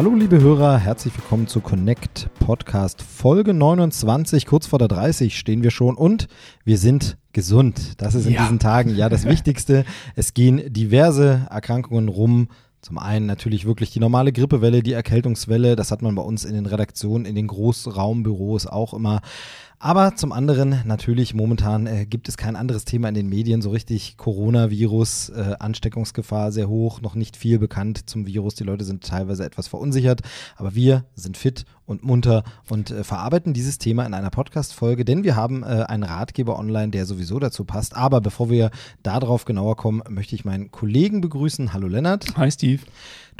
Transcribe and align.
Hallo 0.00 0.14
liebe 0.14 0.40
Hörer, 0.40 0.78
herzlich 0.78 1.14
willkommen 1.14 1.46
zu 1.46 1.60
Connect 1.60 2.30
Podcast 2.38 3.02
Folge 3.02 3.52
29. 3.52 4.46
Kurz 4.46 4.66
vor 4.66 4.78
der 4.78 4.88
30 4.88 5.38
stehen 5.38 5.62
wir 5.62 5.70
schon 5.70 5.94
und 5.94 6.26
wir 6.64 6.78
sind 6.78 7.18
gesund. 7.34 8.00
Das 8.00 8.14
ist 8.14 8.24
in 8.24 8.32
Ja. 8.32 8.44
diesen 8.44 8.58
Tagen 8.58 8.96
ja 8.96 9.10
das 9.10 9.24
Wichtigste. 9.28 9.84
Es 10.16 10.32
gehen 10.32 10.72
diverse 10.72 11.46
Erkrankungen 11.50 12.08
rum. 12.08 12.48
Zum 12.80 12.96
einen 12.96 13.26
natürlich 13.26 13.66
wirklich 13.66 13.90
die 13.90 14.00
normale 14.00 14.32
Grippewelle, 14.32 14.82
die 14.82 14.94
Erkältungswelle. 14.94 15.76
Das 15.76 15.90
hat 15.90 16.00
man 16.00 16.14
bei 16.14 16.22
uns 16.22 16.46
in 16.46 16.54
den 16.54 16.64
Redaktionen, 16.64 17.26
in 17.26 17.34
den 17.34 17.48
Großraumbüros 17.48 18.66
auch 18.66 18.94
immer. 18.94 19.20
Aber 19.82 20.14
zum 20.14 20.32
anderen 20.32 20.82
natürlich 20.84 21.32
momentan 21.32 21.86
äh, 21.86 22.04
gibt 22.04 22.28
es 22.28 22.36
kein 22.36 22.54
anderes 22.54 22.84
Thema 22.84 23.08
in 23.08 23.14
den 23.14 23.30
Medien 23.30 23.62
so 23.62 23.70
richtig. 23.70 24.18
Coronavirus, 24.18 25.30
äh, 25.30 25.54
Ansteckungsgefahr 25.58 26.52
sehr 26.52 26.68
hoch, 26.68 27.00
noch 27.00 27.14
nicht 27.14 27.34
viel 27.34 27.58
bekannt 27.58 28.10
zum 28.10 28.26
Virus. 28.26 28.54
Die 28.56 28.64
Leute 28.64 28.84
sind 28.84 29.02
teilweise 29.02 29.42
etwas 29.42 29.68
verunsichert, 29.68 30.20
aber 30.56 30.74
wir 30.74 31.06
sind 31.14 31.38
fit 31.38 31.64
und 31.86 32.04
munter 32.04 32.44
und 32.68 32.90
äh, 32.90 33.04
verarbeiten 33.04 33.54
dieses 33.54 33.78
Thema 33.78 34.04
in 34.04 34.12
einer 34.12 34.28
Podcast-Folge, 34.28 35.06
denn 35.06 35.24
wir 35.24 35.34
haben 35.34 35.62
äh, 35.62 35.84
einen 35.88 36.02
Ratgeber 36.02 36.58
online, 36.58 36.90
der 36.90 37.06
sowieso 37.06 37.38
dazu 37.38 37.64
passt. 37.64 37.96
Aber 37.96 38.20
bevor 38.20 38.50
wir 38.50 38.70
darauf 39.02 39.46
genauer 39.46 39.76
kommen, 39.76 40.02
möchte 40.10 40.34
ich 40.34 40.44
meinen 40.44 40.70
Kollegen 40.70 41.22
begrüßen. 41.22 41.72
Hallo 41.72 41.88
Lennart. 41.88 42.36
Hi 42.36 42.50
Steve, 42.50 42.82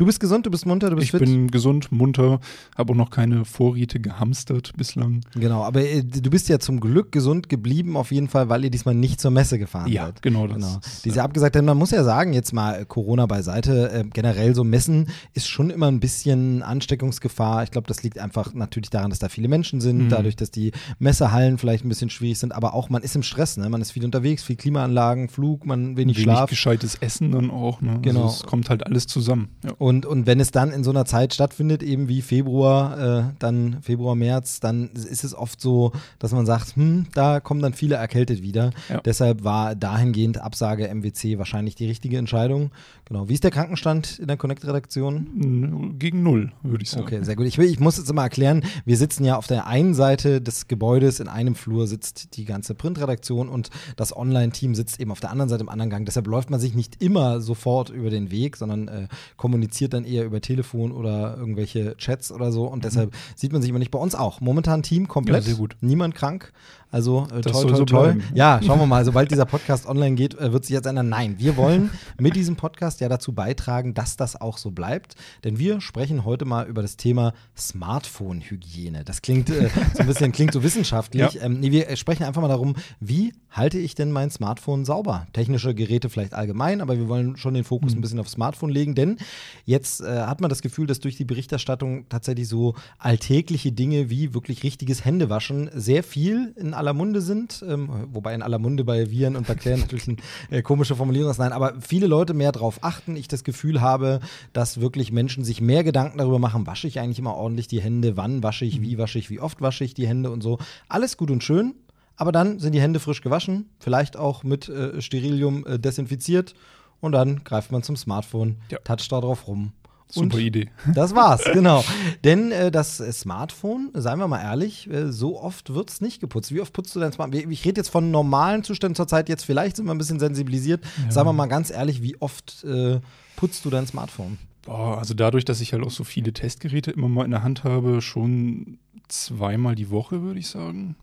Du 0.01 0.07
bist 0.07 0.19
gesund, 0.19 0.47
du 0.47 0.51
bist 0.51 0.65
munter, 0.65 0.89
du 0.89 0.97
bist 0.97 1.05
ich 1.05 1.11
fit. 1.11 1.21
bin 1.21 1.51
gesund, 1.51 1.93
munter, 1.93 2.41
habe 2.75 2.93
auch 2.93 2.97
noch 2.97 3.11
keine 3.11 3.45
Vorräte 3.45 4.01
gehamstert 4.01 4.73
bislang. 4.79 5.21
Genau, 5.35 5.63
aber 5.63 5.83
äh, 5.83 6.03
du 6.31 6.37
bist 6.37 6.49
ja 6.49 6.61
zum 6.61 6.79
Glück 6.79 7.11
gesund 7.11 7.49
geblieben, 7.49 7.97
auf 7.97 8.13
jeden 8.13 8.29
Fall, 8.29 8.49
weil 8.49 8.63
ihr 8.63 8.71
diesmal 8.71 8.95
nicht 8.95 9.21
zur 9.21 9.33
Messe 9.33 9.59
gefahren 9.59 9.91
Ja, 9.91 10.07
seid. 10.07 10.23
genau 10.23 10.47
das. 10.47 10.57
Genau. 10.59 10.79
ist, 10.79 11.05
Diese 11.05 11.23
abgesagt, 11.25 11.57
denn 11.57 11.65
man 11.65 11.77
muss 11.77 11.91
ja 11.91 12.05
sagen, 12.05 12.33
jetzt 12.33 12.53
mal 12.53 12.83
äh, 12.83 12.85
Corona 12.87 13.27
beiseite, 13.27 13.91
äh, 13.91 14.05
generell 14.13 14.55
so 14.55 14.63
Messen 14.63 15.09
ist 15.35 15.49
schon 15.49 15.71
immer 15.71 15.89
ein 15.89 15.99
bisschen 15.99 16.63
Ansteckungsgefahr. 16.63 17.65
Ich 17.65 17.73
glaube, 17.73 17.89
das 17.89 18.05
liegt 18.05 18.19
einfach 18.21 18.55
natürlich 18.55 18.91
daran, 18.91 19.11
dass 19.11 19.19
da 19.19 19.29
viele 19.29 19.49
Menschen 19.49 19.81
sind, 19.81 20.05
Mhm. 20.05 20.09
dadurch, 20.09 20.37
dass 20.37 20.51
die 20.53 20.71
Messehallen 21.01 21.59
vielleicht 21.59 21.85
ein 21.85 21.89
bisschen 21.89 22.11
schwierig 22.11 22.39
sind, 22.39 22.53
aber 22.55 22.75
auch 22.75 22.91
man 22.91 23.03
ist 23.03 23.17
im 23.17 23.23
Stress, 23.25 23.57
ne? 23.57 23.69
Man 23.69 23.81
ist 23.81 23.91
viel 23.91 24.05
unterwegs, 24.05 24.45
viel 24.45 24.57
Klimaanlagen, 24.57 25.29
Flug, 25.29 25.67
man 25.67 25.97
wenig 25.97 26.17
wenig 26.17 26.23
Schlaf. 26.23 26.49
gescheites 26.51 26.95
Essen 27.01 27.33
dann 27.33 27.51
auch. 27.51 27.81
Ne? 27.81 27.99
Genau. 28.03 28.25
Also 28.25 28.37
es 28.37 28.43
kommt 28.45 28.71
halt 28.71 28.87
alles 28.87 29.07
zusammen. 29.09 29.49
Ja. 29.65 29.73
Und, 29.79 30.07
und 30.07 30.27
wenn 30.27 30.39
es 30.39 30.53
dann 30.53 30.71
in 30.71 30.85
so 30.85 30.91
einer 30.91 31.07
Zeit 31.07 31.35
stattfindet, 31.35 31.83
eben 31.83 32.07
wie 32.09 32.23
Februar, 32.23 32.99
äh, 33.31 33.33
dann 33.39 33.79
Februar, 33.83 34.15
März, 34.15 34.61
dann 34.61 34.91
ist 34.91 35.25
es 35.25 35.35
oft 35.35 35.61
so, 35.61 35.93
dass 36.21 36.31
man 36.33 36.47
sagt, 36.47 36.77
hm, 36.77 37.07
da 37.15 37.41
kommen 37.41 37.61
dann 37.61 37.73
viele 37.75 37.97
erkältet 37.97 38.43
wieder. 38.43 38.71
Ja. 38.89 39.01
Deshalb 39.01 39.43
war 39.43 39.75
dahingehend 39.75 40.39
Absage 40.39 40.87
MWC 40.89 41.39
wahrscheinlich 41.39 41.75
die 41.75 41.87
richtige 41.87 42.17
Entscheidung. 42.19 42.71
Genau. 43.07 43.29
Wie 43.29 43.35
ist 43.35 43.43
der 43.43 43.51
Krankenstand 43.51 44.21
in 44.21 44.29
der 44.29 44.37
Connect-Redaktion? 44.37 45.97
Gegen 45.99 46.23
null, 46.23 46.53
würde 46.63 46.85
ich 46.85 46.91
sagen. 46.91 47.03
Okay, 47.05 47.25
sehr 47.25 47.35
gut. 47.35 47.47
Ich, 47.47 47.59
will, 47.59 47.67
ich 47.67 47.81
muss 47.81 47.97
jetzt 47.97 48.13
mal 48.13 48.23
erklären, 48.23 48.63
wir 48.85 48.97
sitzen 48.97 49.25
ja 49.25 49.37
auf 49.37 49.49
der 49.49 49.67
einen 49.67 49.95
Seite 49.95 50.41
des 50.41 50.69
Gebäudes, 50.69 51.19
in 51.19 51.27
einem 51.27 51.57
Flur 51.57 51.87
sitzt 51.89 52.37
die 52.37 52.45
ganze 52.45 52.75
Printredaktion 52.75 53.49
und 53.49 53.71
das 53.97 54.17
Online-Team 54.17 54.75
sitzt 54.77 55.01
eben 55.01 55.11
auf 55.11 55.19
der 55.21 55.31
anderen 55.31 55.49
Seite 55.49 55.63
im 55.63 55.69
anderen 55.69 55.91
Gang. 55.91 56.05
Deshalb 56.07 56.27
läuft 56.29 56.51
man 56.51 56.61
sich 56.61 56.75
nicht 56.75 57.03
immer 57.03 57.41
sofort 57.41 57.91
über 57.91 58.11
den 58.11 58.31
Weg, 58.31 58.57
sondern 58.57 58.87
äh, 58.89 59.09
kommuniziert 59.37 59.93
dann 59.95 60.05
eher 60.05 60.25
über 60.25 60.41
Telefon 60.41 60.93
oder 60.93 61.37
irgendwelche 61.37 61.97
Chats 61.97 62.31
oder 62.31 62.53
so 62.53 62.67
und 62.67 62.85
deshalb 62.85 63.15
sieht 63.35 63.53
man 63.53 63.63
sich 63.63 63.71
immer 63.71 63.79
nicht 63.79 63.91
bei 63.91 63.99
uns 63.99 64.15
auch. 64.15 64.41
Momentan 64.41 64.83
Team 64.83 65.09
komplett, 65.09 65.37
Ja, 65.45 65.51
sehr 65.51 65.55
gut. 65.55 65.77
niemand 65.81 66.10
krank. 66.15 66.53
Also 66.93 67.29
äh, 67.31 67.43
soll 67.43 67.43
toll, 67.43 67.77
so 67.77 67.85
toll. 67.85 68.15
bleiben. 68.15 68.25
Ja, 68.35 68.61
schauen 68.65 68.81
wir 68.81 68.87
mal. 68.87 69.05
Sobald 69.05 69.31
dieser 69.31 69.45
Podcast 69.47 69.87
online 69.87 70.17
geht, 70.17 70.35
äh, 70.35 70.53
wird 70.53 70.65
sich 70.65 70.75
jetzt 70.75 70.87
ändern. 70.87 71.09
Nein, 71.09 71.37
wir 71.39 71.57
wollen 71.57 71.91
mit 72.19 72.35
diesem 72.35 72.57
Podcast 72.57 73.01
ja 73.01 73.09
dazu 73.09 73.33
beitragen, 73.33 73.95
dass 73.95 74.17
das 74.17 74.41
auch 74.41 74.59
so 74.59 74.73
bleibt. 74.73 75.15
Denn 75.45 75.59
wir 75.59 75.81
sprechen 75.81 76.25
heute 76.25 76.45
mal 76.45 76.67
über 76.67 76.83
das 76.83 76.97
Thema 76.97 77.33
Smartphone-Hygiene. 77.57 79.05
Das 79.05 79.23
klingt 79.23 79.51
äh, 79.51 79.71
so 79.95 80.01
ein 80.01 80.07
bisschen, 80.07 80.33
klingt 80.33 80.53
so 80.53 80.65
wissenschaftlich. 80.65 81.35
Ja. 81.35 81.43
Ähm, 81.43 81.61
nee, 81.61 81.71
wir 81.71 81.89
äh, 81.89 81.97
sprechen 81.97 82.25
einfach 82.25 82.43
mal 82.43 82.49
darum, 82.49 82.75
wie 82.99 83.33
halte 83.51 83.79
ich 83.79 83.95
denn 83.95 84.11
mein 84.11 84.31
Smartphone 84.31 84.85
sauber? 84.85 85.27
Technische 85.33 85.75
Geräte 85.75 86.09
vielleicht 86.09 86.35
allgemein, 86.35 86.81
aber 86.81 86.97
wir 86.97 87.09
wollen 87.09 87.37
schon 87.37 87.55
den 87.55 87.65
Fokus 87.65 87.95
ein 87.95 88.01
bisschen 88.01 88.19
aufs 88.19 88.33
Smartphone 88.33 88.71
legen, 88.71 88.95
denn 88.95 89.19
jetzt 89.65 90.01
äh, 90.01 90.21
hat 90.21 90.41
man 90.41 90.49
das 90.49 90.63
Gefühl, 90.63 90.87
dass 90.87 91.01
durch 91.01 91.17
die 91.17 91.25
Berichterstattung 91.25 92.09
tatsächlich 92.09 92.49
so 92.49 92.75
alltägliche 92.99 93.73
Dinge 93.73 94.11
wie 94.11 94.35
wirklich 94.35 94.63
richtiges 94.63 95.05
Händewaschen 95.05 95.71
sehr 95.75 96.00
viel 96.03 96.53
in 96.57 96.75
aller 96.75 96.93
Munde 96.93 97.21
sind. 97.21 97.65
Ähm, 97.67 97.89
wobei 98.13 98.35
in 98.35 98.43
aller 98.43 98.59
Munde 98.59 98.85
bei 98.85 99.11
Viren 99.11 99.37
und 99.37 99.47
Bakterien 99.47 99.81
natürlich 99.83 100.09
eine 100.09 100.17
äh, 100.51 100.63
komische 100.63 100.97
Formulierung 100.97 101.31
ist. 101.31 101.39
Nein, 101.39 101.53
aber 101.53 101.75
viele 101.81 102.07
Leute 102.07 102.35
mehr 102.35 102.53
darauf 102.53 102.83
achten. 102.83 103.17
Ich 103.17 103.29
das 103.29 103.45
Gefühl 103.45 103.81
habe, 103.81 104.21
dass 104.53 104.81
wirklich 104.81 105.13
Menschen 105.13 105.45
sich 105.45 105.61
mehr 105.61 105.85
Gedanken 105.85 106.19
darüber 106.19 106.39
machen, 106.39 106.67
wasche 106.67 106.87
ich 106.89 107.01
eigentlich 107.01 107.19
immer 107.19 107.35
ordentlich 107.35 107.69
die 107.69 107.81
Hände, 107.81 108.17
wann 108.17 108.43
wasche 108.43 108.65
ich, 108.65 108.81
wie 108.83 108.99
wasche 108.99 109.19
ich, 109.19 109.31
wie 109.31 109.41
oft 109.41 109.61
wasche 109.61 109.85
ich 109.85 109.95
die 109.95 110.07
Hände 110.07 110.31
und 110.31 110.43
so. 110.43 110.59
Alles 110.89 111.17
gut 111.17 111.31
und 111.31 111.43
schön. 111.45 111.75
Aber 112.17 112.33
dann 112.33 112.59
sind 112.59 112.75
die 112.75 112.81
Hände 112.83 113.01
frisch 113.01 113.23
gewaschen, 113.23 113.71
vielleicht 113.79 114.17
auch 114.19 114.43
mit 114.45 114.69
äh, 114.69 115.01
Sterilium 115.01 115.65
äh, 115.67 115.79
desinfiziert 115.79 116.55
und 117.01 117.13
dann 117.13 117.45
greift 117.45 117.73
man 117.73 117.83
zum 117.83 117.97
Smartphone, 117.97 118.57
Ja. 118.71 118.79
toucht 118.85 119.11
da 119.11 119.21
drauf 119.23 119.47
rum. 119.49 119.73
Super 120.11 120.37
und 120.37 120.41
Idee. 120.41 120.69
das 120.95 121.15
war's, 121.15 121.45
genau. 121.53 121.85
Denn 122.25 122.53
äh, 122.53 122.71
das 122.71 123.01
äh, 123.01 123.13
Smartphone, 123.13 123.91
seien 123.95 124.19
wir 124.19 124.29
mal 124.29 124.43
ehrlich, 124.43 124.91
äh, 124.91 125.11
so 125.13 125.41
oft 125.41 125.75
wird's 125.75 126.01
nicht 126.01 126.21
geputzt. 126.21 126.53
Wie 126.53 126.61
oft 126.61 126.73
putzt 126.73 126.95
du 126.95 127.01
dein 127.01 127.13
Smartphone? 127.13 127.51
Ich 127.51 127.65
rede 127.65 127.81
jetzt 127.81 127.91
von 127.91 128.11
normalen 128.11 128.65
Zuständen 128.65 128.95
zur 128.95 129.09
Zeit, 129.09 129.29
jetzt 129.29 129.45
vielleicht 129.45 129.77
sind 129.77 129.87
wir 129.87 129.93
ein 129.93 129.99
bisschen 129.99 130.21
sensibilisiert. 130.21 130.83
Sagen 131.09 131.29
wir 131.29 131.33
mal 131.33 131.47
ganz 131.47 131.71
ehrlich, 131.71 132.03
wie 132.03 132.21
oft 132.21 132.65
äh, 132.65 133.01
putzt 133.37 133.65
du 133.65 133.71
dein 133.71 133.87
Smartphone? 133.87 134.39
Boah, 134.63 134.99
also 134.99 135.15
dadurch, 135.15 135.45
dass 135.45 135.61
ich 135.61 135.73
halt 135.73 135.83
auch 135.83 135.91
so 135.91 136.05
viele 136.05 136.33
Testgeräte 136.33 136.91
immer 136.91 137.09
mal 137.09 137.25
in 137.25 137.31
der 137.31 137.43
Hand 137.43 137.65
habe, 137.65 138.03
schon 138.03 138.79
zweimal 139.09 139.75
die 139.75 139.91
Woche, 139.91 140.23
würde 140.23 140.41
ich 140.41 140.49
sagen. 140.49 140.97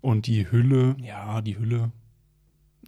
Und 0.00 0.26
die 0.26 0.50
Hülle, 0.50 0.96
ja, 0.98 1.40
die 1.40 1.58
Hülle, 1.58 1.90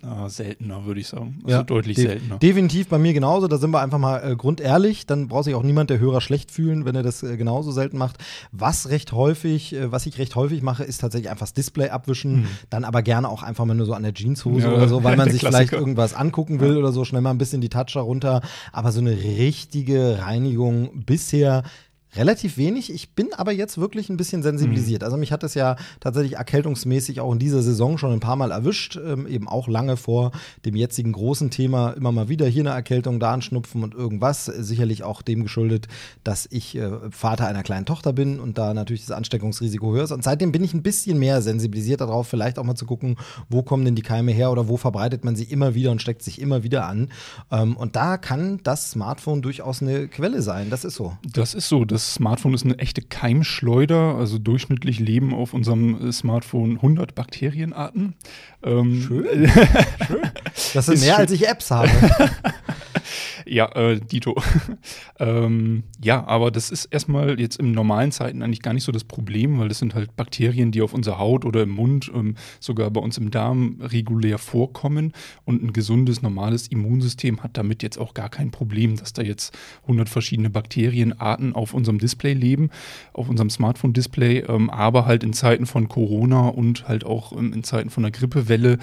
ah, 0.02 0.28
seltener, 0.28 0.84
würde 0.86 1.00
ich 1.00 1.08
sagen. 1.08 1.40
Also 1.46 1.62
deutlich 1.62 1.96
de- 1.96 2.06
seltener. 2.06 2.38
Definitiv 2.38 2.88
bei 2.88 2.98
mir 2.98 3.12
genauso. 3.12 3.48
Da 3.48 3.56
sind 3.58 3.70
wir 3.70 3.80
einfach 3.80 3.98
mal 3.98 4.18
äh, 4.32 4.36
grundehrlich. 4.36 5.06
Dann 5.06 5.28
braucht 5.28 5.44
sich 5.44 5.54
auch 5.54 5.62
niemand 5.62 5.90
der 5.90 5.98
Hörer 5.98 6.20
schlecht 6.20 6.50
fühlen, 6.50 6.84
wenn 6.84 6.94
er 6.96 7.02
das 7.02 7.22
äh, 7.22 7.36
genauso 7.36 7.70
selten 7.72 7.98
macht. 7.98 8.16
Was 8.52 8.88
recht 8.90 9.12
häufig, 9.12 9.74
äh, 9.74 9.90
was 9.92 10.06
ich 10.06 10.18
recht 10.18 10.34
häufig 10.36 10.62
mache, 10.62 10.84
ist 10.84 10.98
tatsächlich 11.00 11.30
einfach 11.30 11.44
das 11.46 11.52
Display 11.54 11.88
abwischen. 11.90 12.46
Dann 12.70 12.84
aber 12.84 13.02
gerne 13.02 13.28
auch 13.28 13.42
einfach 13.42 13.64
mal 13.64 13.74
nur 13.74 13.86
so 13.86 13.94
an 13.94 14.02
der 14.02 14.14
Jeanshose 14.14 14.66
Ja, 14.66 14.72
oder 14.74 14.88
so, 14.88 15.04
weil 15.04 15.16
man 15.18 15.30
sich 15.30 15.40
Klassiker. 15.40 15.58
vielleicht 15.58 15.72
irgendwas 15.72 16.14
angucken 16.14 16.60
will 16.60 16.76
oder 16.76 16.92
so. 16.92 17.04
Schnell 17.04 17.22
mal 17.22 17.30
ein 17.30 17.38
bisschen 17.38 17.60
die 17.60 17.68
Toucher 17.68 18.00
runter. 18.00 18.40
Aber 18.72 18.92
so 18.92 19.00
eine 19.00 19.12
richtige 19.12 20.18
Reinigung 20.20 21.04
bisher 21.04 21.62
Relativ 22.18 22.56
wenig. 22.56 22.92
Ich 22.92 23.10
bin 23.10 23.32
aber 23.32 23.52
jetzt 23.52 23.78
wirklich 23.78 24.08
ein 24.08 24.16
bisschen 24.16 24.42
sensibilisiert. 24.42 25.04
Also 25.04 25.16
mich 25.16 25.30
hat 25.30 25.44
es 25.44 25.54
ja 25.54 25.76
tatsächlich 26.00 26.34
erkältungsmäßig 26.34 27.20
auch 27.20 27.32
in 27.32 27.38
dieser 27.38 27.62
Saison 27.62 27.96
schon 27.96 28.12
ein 28.12 28.18
paar 28.18 28.34
Mal 28.34 28.50
erwischt. 28.50 28.96
Ähm, 28.96 29.28
eben 29.28 29.46
auch 29.46 29.68
lange 29.68 29.96
vor 29.96 30.32
dem 30.64 30.74
jetzigen 30.74 31.12
großen 31.12 31.50
Thema 31.50 31.90
immer 31.92 32.10
mal 32.10 32.28
wieder 32.28 32.46
hier 32.48 32.64
eine 32.64 32.70
Erkältung, 32.70 33.20
da 33.20 33.34
ein 33.34 33.40
Schnupfen 33.42 33.84
und 33.84 33.94
irgendwas. 33.94 34.46
Sicherlich 34.46 35.04
auch 35.04 35.22
dem 35.22 35.44
geschuldet, 35.44 35.86
dass 36.24 36.48
ich 36.50 36.76
äh, 36.76 36.90
Vater 37.10 37.46
einer 37.46 37.62
kleinen 37.62 37.86
Tochter 37.86 38.12
bin 38.12 38.40
und 38.40 38.58
da 38.58 38.74
natürlich 38.74 39.06
das 39.06 39.16
Ansteckungsrisiko 39.16 39.92
höher 39.92 40.02
ist. 40.02 40.12
Und 40.12 40.24
seitdem 40.24 40.50
bin 40.50 40.64
ich 40.64 40.74
ein 40.74 40.82
bisschen 40.82 41.20
mehr 41.20 41.40
sensibilisiert 41.40 42.00
darauf, 42.00 42.26
vielleicht 42.26 42.58
auch 42.58 42.64
mal 42.64 42.74
zu 42.74 42.86
gucken, 42.86 43.16
wo 43.48 43.62
kommen 43.62 43.84
denn 43.84 43.94
die 43.94 44.02
Keime 44.02 44.32
her 44.32 44.50
oder 44.50 44.66
wo 44.66 44.76
verbreitet 44.76 45.24
man 45.24 45.36
sie 45.36 45.44
immer 45.44 45.76
wieder 45.76 45.92
und 45.92 46.02
steckt 46.02 46.24
sich 46.24 46.40
immer 46.40 46.64
wieder 46.64 46.84
an. 46.86 47.12
Ähm, 47.52 47.76
und 47.76 47.94
da 47.94 48.16
kann 48.16 48.58
das 48.64 48.90
Smartphone 48.90 49.40
durchaus 49.40 49.82
eine 49.82 50.08
Quelle 50.08 50.42
sein. 50.42 50.68
Das 50.68 50.84
ist 50.84 50.96
so. 50.96 51.16
Das 51.22 51.54
ist 51.54 51.68
so. 51.68 51.84
Das 51.84 52.07
Smartphone 52.14 52.54
ist 52.54 52.64
eine 52.64 52.78
echte 52.78 53.02
Keimschleuder. 53.02 54.14
Also 54.16 54.38
durchschnittlich 54.38 54.98
leben 54.98 55.34
auf 55.34 55.54
unserem 55.54 56.08
äh, 56.08 56.12
Smartphone 56.12 56.76
100 56.76 57.14
Bakterienarten. 57.14 58.14
Ähm, 58.62 59.02
Schön. 59.06 59.50
Das 60.74 60.86
sind 60.86 60.94
Ist 60.94 61.00
mehr, 61.04 61.14
schön. 61.14 61.20
als 61.20 61.30
ich 61.32 61.48
Apps 61.48 61.70
habe. 61.70 61.88
Ja, 63.50 63.72
äh, 63.74 63.98
Dito. 63.98 64.36
ähm, 65.18 65.84
ja, 66.02 66.26
aber 66.26 66.50
das 66.50 66.70
ist 66.70 66.84
erstmal 66.86 67.40
jetzt 67.40 67.58
in 67.58 67.72
normalen 67.72 68.12
Zeiten 68.12 68.42
eigentlich 68.42 68.60
gar 68.60 68.74
nicht 68.74 68.84
so 68.84 68.92
das 68.92 69.04
Problem, 69.04 69.58
weil 69.58 69.68
das 69.68 69.78
sind 69.78 69.94
halt 69.94 70.16
Bakterien, 70.16 70.70
die 70.70 70.82
auf 70.82 70.92
unserer 70.92 71.18
Haut 71.18 71.46
oder 71.46 71.62
im 71.62 71.70
Mund, 71.70 72.10
ähm, 72.14 72.36
sogar 72.60 72.90
bei 72.90 73.00
uns 73.00 73.16
im 73.16 73.30
Darm 73.30 73.78
regulär 73.80 74.36
vorkommen. 74.38 75.12
Und 75.46 75.62
ein 75.62 75.72
gesundes, 75.72 76.20
normales 76.20 76.68
Immunsystem 76.68 77.42
hat 77.42 77.56
damit 77.56 77.82
jetzt 77.82 77.98
auch 77.98 78.12
gar 78.12 78.28
kein 78.28 78.50
Problem, 78.50 78.96
dass 78.96 79.14
da 79.14 79.22
jetzt 79.22 79.56
100 79.82 80.10
verschiedene 80.10 80.50
Bakterienarten 80.50 81.54
auf 81.54 81.72
unserem 81.72 81.98
Display 81.98 82.34
leben, 82.34 82.68
auf 83.14 83.30
unserem 83.30 83.48
Smartphone-Display. 83.48 84.44
Ähm, 84.48 84.68
aber 84.68 85.06
halt 85.06 85.24
in 85.24 85.32
Zeiten 85.32 85.64
von 85.64 85.88
Corona 85.88 86.48
und 86.48 86.86
halt 86.86 87.04
auch 87.04 87.32
ähm, 87.32 87.54
in 87.54 87.64
Zeiten 87.64 87.88
von 87.88 88.02
der 88.02 88.12
Grippewelle 88.12 88.78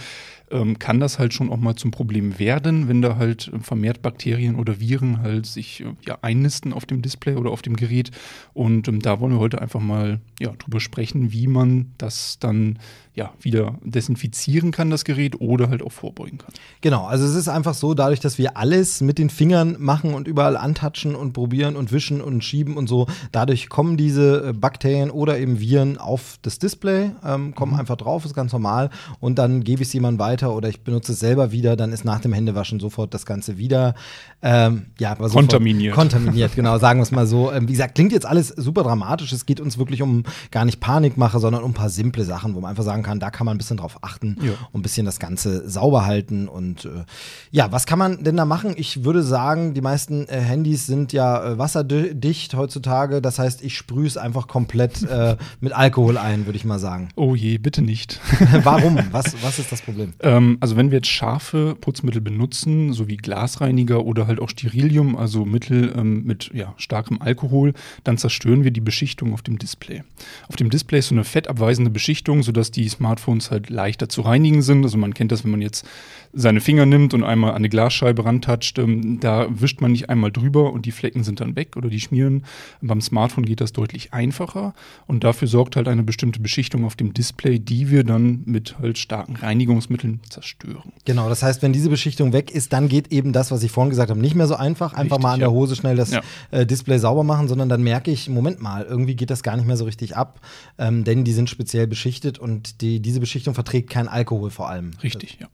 ähm, 0.56 0.80
kann 0.80 1.00
das 1.00 1.20
halt 1.20 1.34
schon 1.34 1.52
auch 1.52 1.58
mal 1.58 1.76
zum 1.76 1.92
Problem 1.92 2.40
werden, 2.40 2.88
wenn 2.88 3.02
da 3.02 3.18
halt 3.18 3.52
vermehrt 3.62 4.02
Bakterien 4.02 4.56
oder 4.56 4.80
Viren 4.80 5.22
halt 5.22 5.46
sich 5.46 5.82
äh, 5.82 5.94
ja, 6.06 6.18
einnisten 6.22 6.74
auf 6.74 6.86
dem 6.86 7.02
Display 7.02 7.36
oder 7.36 7.52
auf 7.52 7.62
dem 7.62 7.76
Gerät. 7.76 8.12
Und 8.54 8.88
ähm, 8.88 9.02
da 9.02 9.20
wollen 9.20 9.34
wir 9.34 9.40
heute 9.40 9.62
einfach 9.62 9.82
mal 9.82 10.20
ja, 10.40 10.52
drüber 10.52 10.80
sprechen, 10.80 11.32
wie 11.32 11.48
man 11.48 11.92
das 11.98 12.40
dann 12.40 12.80
ja, 13.16 13.34
wieder 13.40 13.80
desinfizieren 13.82 14.72
kann, 14.72 14.90
das 14.90 15.06
Gerät, 15.06 15.40
oder 15.40 15.70
halt 15.70 15.82
auch 15.82 15.92
vorbeugen 15.92 16.38
kann. 16.38 16.54
Genau, 16.82 17.06
also 17.06 17.26
es 17.26 17.34
ist 17.34 17.48
einfach 17.48 17.74
so, 17.74 17.94
dadurch, 17.94 18.20
dass 18.20 18.38
wir 18.38 18.58
alles 18.58 19.00
mit 19.00 19.18
den 19.18 19.30
Fingern 19.30 19.78
machen 19.80 20.14
und 20.14 20.28
überall 20.28 20.58
antatschen 20.58 21.16
und 21.16 21.32
probieren 21.32 21.78
und 21.78 21.94
wischen 21.94 22.20
und 22.22 22.44
schieben 22.44 22.76
und 22.76 22.88
so, 22.88 23.08
dadurch 23.32 23.70
kommen 23.70 23.96
diese 23.96 24.50
äh, 24.50 24.54
Bakterien 24.54 25.12
oder 25.12 25.40
eben 25.40 25.60
Viren 25.62 25.98
auf 25.98 26.38
das 26.42 26.60
Display, 26.60 27.12
ähm, 27.24 27.56
kommen 27.56 27.74
mhm. 27.74 27.80
einfach 27.80 27.96
drauf, 27.96 28.26
ist 28.26 28.34
ganz 28.34 28.52
normal 28.52 28.90
und 29.22 29.40
dann 29.40 29.64
gebe 29.64 29.82
ich 29.82 29.88
es 29.88 29.94
jemandem 29.94 30.20
weiter 30.20 30.45
oder 30.54 30.70
ich 30.70 30.82
benutze 30.82 31.14
es 31.14 31.20
selber 31.20 31.52
wieder, 31.52 31.76
dann 31.76 31.92
ist 31.92 32.06
nach 32.06 32.20
dem 32.20 32.34
Händewaschen 32.34 32.80
sofort 32.80 33.14
das 33.14 33.26
Ganze 33.26 33.58
wieder 33.58 33.96
ähm, 34.42 34.88
ja, 35.00 35.16
kontaminiert. 35.16 35.96
Kontaminiert, 35.96 36.54
genau, 36.56 36.78
sagen 36.78 37.00
wir 37.00 37.04
es 37.04 37.12
mal 37.12 37.26
so. 37.26 37.52
Ähm, 37.52 37.68
wie 37.68 37.74
gesagt, 37.74 37.96
klingt 37.96 38.12
jetzt 38.12 38.26
alles 38.26 38.50
super 38.50 38.84
dramatisch, 38.84 39.32
es 39.32 39.46
geht 39.46 39.60
uns 39.60 39.78
wirklich 39.78 40.02
um 40.02 40.24
gar 40.52 40.66
nicht 40.66 40.80
Panikmache, 40.80 41.40
sondern 41.40 41.64
um 41.64 41.72
ein 41.72 41.74
paar 41.74 41.90
simple 41.90 42.24
Sachen, 42.26 42.56
wo 42.56 42.62
man 42.62 42.70
einfach 42.70 42.84
sagen 42.84 43.04
kann, 43.04 43.20
da 43.20 43.32
kann 43.32 43.46
man 43.46 43.56
ein 43.56 43.58
bisschen 43.58 43.78
drauf 43.78 43.98
achten 44.02 44.38
ja. 44.42 44.52
und 44.72 44.80
ein 44.80 44.84
bisschen 44.84 45.06
das 45.06 45.20
Ganze 45.20 45.68
sauber 45.70 46.06
halten. 46.06 46.48
Und 46.48 46.86
äh, 46.86 47.06
ja, 47.52 47.72
was 47.72 47.86
kann 47.86 48.00
man 48.00 48.24
denn 48.24 48.38
da 48.38 48.46
machen? 48.46 48.74
Ich 48.78 49.04
würde 49.04 49.24
sagen, 49.24 49.74
die 49.74 49.82
meisten 49.82 50.28
äh, 50.28 50.40
Handys 50.40 50.86
sind 50.86 51.14
ja 51.14 51.44
äh, 51.44 51.58
wasserdicht 51.58 52.54
heutzutage. 52.56 53.22
Das 53.22 53.40
heißt, 53.40 53.64
ich 53.64 53.76
sprühe 53.76 54.08
es 54.08 54.18
einfach 54.18 54.48
komplett 54.48 55.04
äh, 55.04 55.38
mit 55.60 55.74
Alkohol 55.74 56.18
ein, 56.18 56.46
würde 56.46 56.58
ich 56.58 56.66
mal 56.66 56.80
sagen. 56.80 57.10
Oh 57.16 57.36
je, 57.36 57.58
bitte 57.58 57.82
nicht. 57.82 58.20
Warum? 58.64 59.00
Was, 59.12 59.36
was 59.42 59.60
ist 59.60 59.72
das 59.72 59.82
Problem? 59.82 60.14
Ähm, 60.26 60.58
also 60.60 60.76
wenn 60.76 60.90
wir 60.90 60.98
jetzt 60.98 61.10
scharfe 61.10 61.78
Putzmittel 61.80 62.20
benutzen, 62.20 62.92
so 62.94 63.08
wie 63.08 63.16
Glasreiniger 63.16 64.04
oder 64.04 64.26
halt 64.26 64.40
auch 64.40 64.50
Sterilium, 64.50 65.16
also 65.16 65.46
Mittel 65.46 65.94
ähm, 65.96 66.24
mit 66.24 66.50
ja, 66.52 66.74
starkem 66.78 67.22
Alkohol, 67.22 67.74
dann 68.04 68.18
zerstören 68.18 68.64
wir 68.64 68.72
die 68.72 68.82
Beschichtung 68.82 69.34
auf 69.34 69.44
dem 69.44 69.60
Display. 69.60 70.04
Auf 70.50 70.56
dem 70.56 70.72
Display 70.72 71.00
ist 71.00 71.10
so 71.10 71.16
eine 71.16 71.24
fettabweisende 71.24 71.92
Beschichtung, 71.92 72.42
sodass 72.42 72.72
die 72.72 72.90
Smartphones 72.90 73.52
halt 73.52 73.70
leichter 73.70 74.10
zu 74.10 74.22
reinigen 74.22 74.64
sind. 74.64 74.84
Also 74.84 74.98
man 74.98 75.14
kennt 75.14 75.32
das, 75.32 75.44
wenn 75.44 75.52
man 75.52 75.62
jetzt 75.62 75.88
seine 76.34 76.60
Finger 76.60 76.88
nimmt 76.88 77.14
und 77.14 77.24
einmal 77.24 77.52
an 77.52 77.58
eine 77.58 77.70
Glasscheibe 77.70 78.26
rantatscht, 78.26 78.80
ähm, 78.80 79.20
da 79.20 79.48
wischt 79.50 79.80
man 79.80 79.92
nicht 79.92 80.10
einmal 80.10 80.32
drüber 80.32 80.74
und 80.74 80.88
die 80.88 80.92
Flecken 80.92 81.24
sind 81.24 81.40
dann 81.40 81.56
weg 81.56 81.78
oder 81.78 81.90
die 81.90 82.02
schmieren. 82.02 82.46
Beim 82.82 83.00
Smartphone 83.00 83.46
geht 83.46 83.62
das 83.62 83.74
deutlich 83.74 84.12
einfacher 84.12 84.74
und 85.06 85.24
dafür 85.24 85.48
sorgt 85.48 85.76
halt 85.76 85.88
eine 85.88 86.04
bestimmte 86.04 86.40
Beschichtung 86.40 86.84
auf 86.84 86.96
dem 86.96 87.14
Display, 87.14 87.60
die 87.60 87.92
wir 87.92 88.04
dann 88.04 88.42
mit 88.46 88.80
halt 88.80 88.98
starken 88.98 89.36
Reinigungsmitteln 89.36 90.15
zerstören. 90.30 90.94
Genau, 91.06 91.30
das 91.30 91.44
heißt, 91.44 91.62
wenn 91.62 91.74
diese 91.74 91.90
Beschichtung 91.90 92.34
weg 92.34 92.52
ist, 92.52 92.74
dann 92.74 92.88
geht 92.88 93.12
eben 93.12 93.34
das, 93.34 93.52
was 93.52 93.64
ich 93.64 93.72
vorhin 93.72 93.90
gesagt 93.90 94.10
habe, 94.10 94.20
nicht 94.20 94.36
mehr 94.36 94.48
so 94.48 94.56
einfach. 94.56 94.94
Einfach 94.94 95.18
richtig, 95.18 95.24
mal 95.24 95.34
an 95.34 95.40
der 95.40 95.52
Hose 95.52 95.76
schnell 95.76 95.96
das 95.96 96.12
ja. 96.12 96.22
äh, 96.52 96.66
Display 96.66 96.98
sauber 97.00 97.24
machen, 97.24 97.48
sondern 97.48 97.70
dann 97.70 97.84
merke 97.84 98.12
ich, 98.12 98.30
Moment 98.30 98.62
mal, 98.62 98.84
irgendwie 98.84 99.16
geht 99.16 99.30
das 99.30 99.44
gar 99.44 99.56
nicht 99.56 99.66
mehr 99.66 99.78
so 99.78 99.86
richtig 99.86 100.16
ab, 100.16 100.42
ähm, 100.78 101.04
denn 101.04 101.24
die 101.24 101.34
sind 101.34 101.50
speziell 101.50 101.88
beschichtet 101.88 102.40
und 102.40 102.82
die, 102.82 103.00
diese 103.00 103.20
Beschichtung 103.20 103.54
verträgt 103.54 103.90
keinen 103.90 104.08
Alkohol 104.08 104.50
vor 104.50 104.70
allem. 104.70 104.92
Richtig, 105.04 105.38
ja 105.40 105.48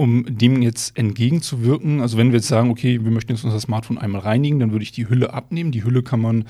um 0.00 0.24
dem 0.26 0.62
jetzt 0.62 0.96
entgegenzuwirken, 0.96 2.00
also 2.00 2.16
wenn 2.16 2.28
wir 2.28 2.38
jetzt 2.38 2.48
sagen, 2.48 2.70
okay, 2.70 3.04
wir 3.04 3.10
möchten 3.10 3.32
jetzt 3.32 3.44
unser 3.44 3.60
Smartphone 3.60 3.98
einmal 3.98 4.22
reinigen, 4.22 4.58
dann 4.58 4.72
würde 4.72 4.82
ich 4.82 4.92
die 4.92 5.10
Hülle 5.10 5.34
abnehmen. 5.34 5.72
Die 5.72 5.84
Hülle 5.84 6.02
kann 6.02 6.20
man 6.20 6.46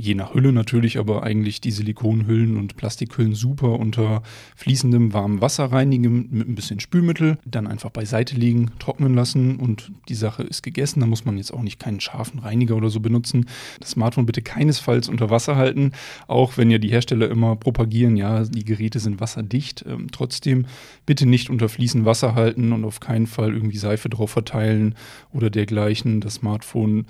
je 0.00 0.14
nach 0.14 0.34
Hülle 0.34 0.52
natürlich, 0.52 0.98
aber 0.98 1.22
eigentlich 1.22 1.60
die 1.60 1.70
Silikonhüllen 1.70 2.56
und 2.56 2.76
Plastikhüllen 2.76 3.34
super 3.34 3.78
unter 3.78 4.22
fließendem 4.56 5.12
warmem 5.12 5.40
Wasser 5.40 5.66
reinigen 5.66 6.28
mit 6.30 6.48
ein 6.48 6.54
bisschen 6.54 6.80
Spülmittel, 6.80 7.38
dann 7.44 7.66
einfach 7.66 7.90
beiseite 7.90 8.36
legen, 8.36 8.70
trocknen 8.78 9.14
lassen 9.14 9.56
und 9.56 9.92
die 10.08 10.14
Sache 10.14 10.42
ist 10.42 10.62
gegessen. 10.62 11.00
Da 11.00 11.06
muss 11.06 11.24
man 11.24 11.36
jetzt 11.36 11.52
auch 11.52 11.62
nicht 11.62 11.78
keinen 11.78 12.00
scharfen 12.00 12.40
Reiniger 12.40 12.76
oder 12.76 12.90
so 12.90 13.00
benutzen. 13.00 13.46
Das 13.78 13.90
Smartphone 13.90 14.26
bitte 14.26 14.42
keinesfalls 14.42 15.08
unter 15.08 15.30
Wasser 15.30 15.56
halten, 15.56 15.92
auch 16.26 16.56
wenn 16.56 16.70
ja 16.70 16.78
die 16.78 16.90
Hersteller 16.90 17.30
immer 17.30 17.56
propagieren, 17.56 18.16
ja, 18.16 18.44
die 18.44 18.64
Geräte 18.64 18.98
sind 19.00 19.20
wasserdicht. 19.20 19.84
Ähm, 19.86 20.08
trotzdem 20.10 20.66
bitte 21.06 21.26
nicht 21.26 21.50
unter 21.50 21.68
fließendem 21.68 22.06
Wasser 22.06 22.34
halten 22.34 22.72
und 22.72 22.84
auf 22.84 23.00
keinen 23.00 23.26
Fall 23.26 23.52
irgendwie 23.52 23.78
Seife 23.78 24.08
drauf 24.08 24.30
verteilen 24.30 24.94
oder 25.32 25.50
dergleichen. 25.50 26.20
Das 26.20 26.34
Smartphone 26.34 27.06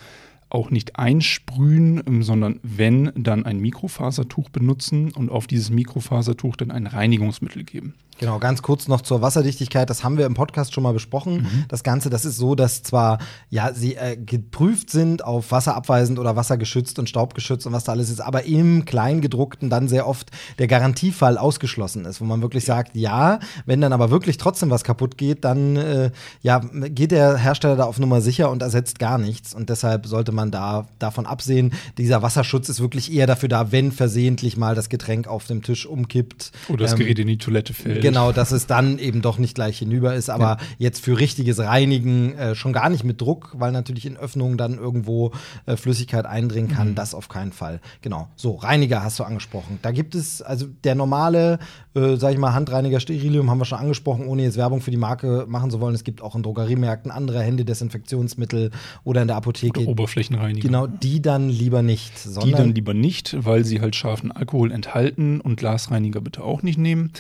auch 0.50 0.70
nicht 0.70 0.96
einsprühen, 0.96 2.02
ähm, 2.06 2.22
sondern 2.22 2.60
wenn, 2.62 3.12
dann 3.14 3.46
ein 3.46 3.60
Mikrofasertuch 3.60 4.50
benutzen 4.50 5.12
und 5.12 5.30
auf 5.30 5.46
dieses 5.46 5.70
Mikrofasertuch 5.70 6.56
dann 6.56 6.70
ein 6.70 6.86
Reinigungsmittel 6.86 7.64
geben. 7.64 7.94
Genau, 8.20 8.38
ganz 8.38 8.60
kurz 8.60 8.86
noch 8.86 9.00
zur 9.00 9.22
Wasserdichtigkeit. 9.22 9.88
Das 9.88 10.04
haben 10.04 10.18
wir 10.18 10.26
im 10.26 10.34
Podcast 10.34 10.74
schon 10.74 10.82
mal 10.82 10.92
besprochen. 10.92 11.36
Mhm. 11.36 11.64
Das 11.68 11.82
Ganze, 11.82 12.10
das 12.10 12.26
ist 12.26 12.36
so, 12.36 12.54
dass 12.54 12.82
zwar 12.82 13.16
ja 13.48 13.72
sie 13.72 13.96
äh, 13.96 14.14
geprüft 14.14 14.90
sind 14.90 15.24
auf 15.24 15.52
wasserabweisend 15.52 16.18
oder 16.18 16.36
wassergeschützt 16.36 16.98
und 16.98 17.08
staubgeschützt 17.08 17.66
und 17.66 17.72
was 17.72 17.84
da 17.84 17.92
alles 17.92 18.10
ist, 18.10 18.20
aber 18.20 18.44
im 18.44 18.84
Kleingedruckten 18.84 19.70
dann 19.70 19.88
sehr 19.88 20.06
oft 20.06 20.32
der 20.58 20.66
Garantiefall 20.66 21.38
ausgeschlossen 21.38 22.04
ist, 22.04 22.20
wo 22.20 22.26
man 22.26 22.42
wirklich 22.42 22.66
sagt, 22.66 22.94
ja, 22.94 23.38
wenn 23.64 23.80
dann 23.80 23.94
aber 23.94 24.10
wirklich 24.10 24.36
trotzdem 24.36 24.68
was 24.68 24.84
kaputt 24.84 25.16
geht, 25.16 25.46
dann 25.46 25.76
äh, 25.76 26.10
ja 26.42 26.58
geht 26.58 27.12
der 27.12 27.38
Hersteller 27.38 27.76
da 27.76 27.84
auf 27.84 27.98
Nummer 27.98 28.20
sicher 28.20 28.50
und 28.50 28.60
ersetzt 28.60 28.98
gar 28.98 29.16
nichts 29.16 29.54
und 29.54 29.70
deshalb 29.70 30.06
sollte 30.06 30.32
man 30.32 30.50
da 30.50 30.88
davon 30.98 31.24
absehen. 31.24 31.72
Dieser 31.96 32.20
Wasserschutz 32.20 32.68
ist 32.68 32.80
wirklich 32.80 33.10
eher 33.10 33.26
dafür 33.26 33.48
da, 33.48 33.72
wenn 33.72 33.92
versehentlich 33.92 34.58
mal 34.58 34.74
das 34.74 34.90
Getränk 34.90 35.26
auf 35.26 35.46
dem 35.46 35.62
Tisch 35.62 35.86
umkippt 35.86 36.52
oder 36.68 36.84
das 36.84 36.92
ähm, 36.92 36.98
Gerät 36.98 37.18
in 37.18 37.26
die 37.26 37.38
Toilette 37.38 37.72
fällt. 37.72 38.09
Genau, 38.10 38.32
dass 38.32 38.52
es 38.52 38.66
dann 38.66 38.98
eben 38.98 39.22
doch 39.22 39.38
nicht 39.38 39.54
gleich 39.54 39.78
hinüber 39.78 40.14
ist. 40.14 40.30
Aber 40.30 40.58
ja. 40.60 40.66
jetzt 40.78 41.04
für 41.04 41.18
richtiges 41.18 41.58
Reinigen 41.58 42.34
äh, 42.34 42.54
schon 42.54 42.72
gar 42.72 42.88
nicht 42.88 43.04
mit 43.04 43.20
Druck, 43.20 43.52
weil 43.54 43.72
natürlich 43.72 44.06
in 44.06 44.16
Öffnungen 44.16 44.56
dann 44.58 44.78
irgendwo 44.78 45.32
äh, 45.66 45.76
Flüssigkeit 45.76 46.26
eindringen 46.26 46.70
kann. 46.70 46.90
Mhm. 46.90 46.94
Das 46.94 47.14
auf 47.14 47.28
keinen 47.28 47.52
Fall. 47.52 47.80
Genau. 48.02 48.28
So, 48.36 48.56
Reiniger 48.56 49.02
hast 49.02 49.18
du 49.18 49.24
angesprochen. 49.24 49.78
Da 49.82 49.92
gibt 49.92 50.14
es, 50.14 50.42
also 50.42 50.66
der 50.84 50.94
normale, 50.94 51.58
äh, 51.94 52.16
sag 52.16 52.32
ich 52.32 52.38
mal, 52.38 52.54
Handreiniger 52.54 53.00
Sterilium 53.00 53.50
haben 53.50 53.58
wir 53.58 53.64
schon 53.64 53.78
angesprochen, 53.78 54.26
ohne 54.26 54.42
jetzt 54.42 54.56
Werbung 54.56 54.80
für 54.80 54.90
die 54.90 54.96
Marke 54.96 55.46
machen 55.48 55.70
zu 55.70 55.80
wollen. 55.80 55.94
Es 55.94 56.04
gibt 56.04 56.22
auch 56.22 56.36
in 56.36 56.42
Drogeriemärkten 56.42 57.10
andere 57.10 57.42
Händedesinfektionsmittel 57.42 58.70
oder 59.04 59.22
in 59.22 59.28
der 59.28 59.36
Apotheke. 59.36 59.80
Oder 59.80 59.90
Oberflächenreiniger. 59.90 60.66
Genau, 60.66 60.86
die 60.86 61.20
dann 61.20 61.48
lieber 61.48 61.82
nicht. 61.82 62.12
die 62.44 62.52
dann 62.52 62.74
lieber 62.74 62.94
nicht, 62.94 63.36
weil 63.44 63.64
sie 63.64 63.80
halt 63.80 63.96
scharfen 63.96 64.30
Alkohol 64.30 64.70
enthalten 64.72 65.40
und 65.40 65.56
Glasreiniger 65.56 66.20
bitte 66.20 66.44
auch 66.44 66.62
nicht 66.62 66.78
nehmen. 66.78 67.12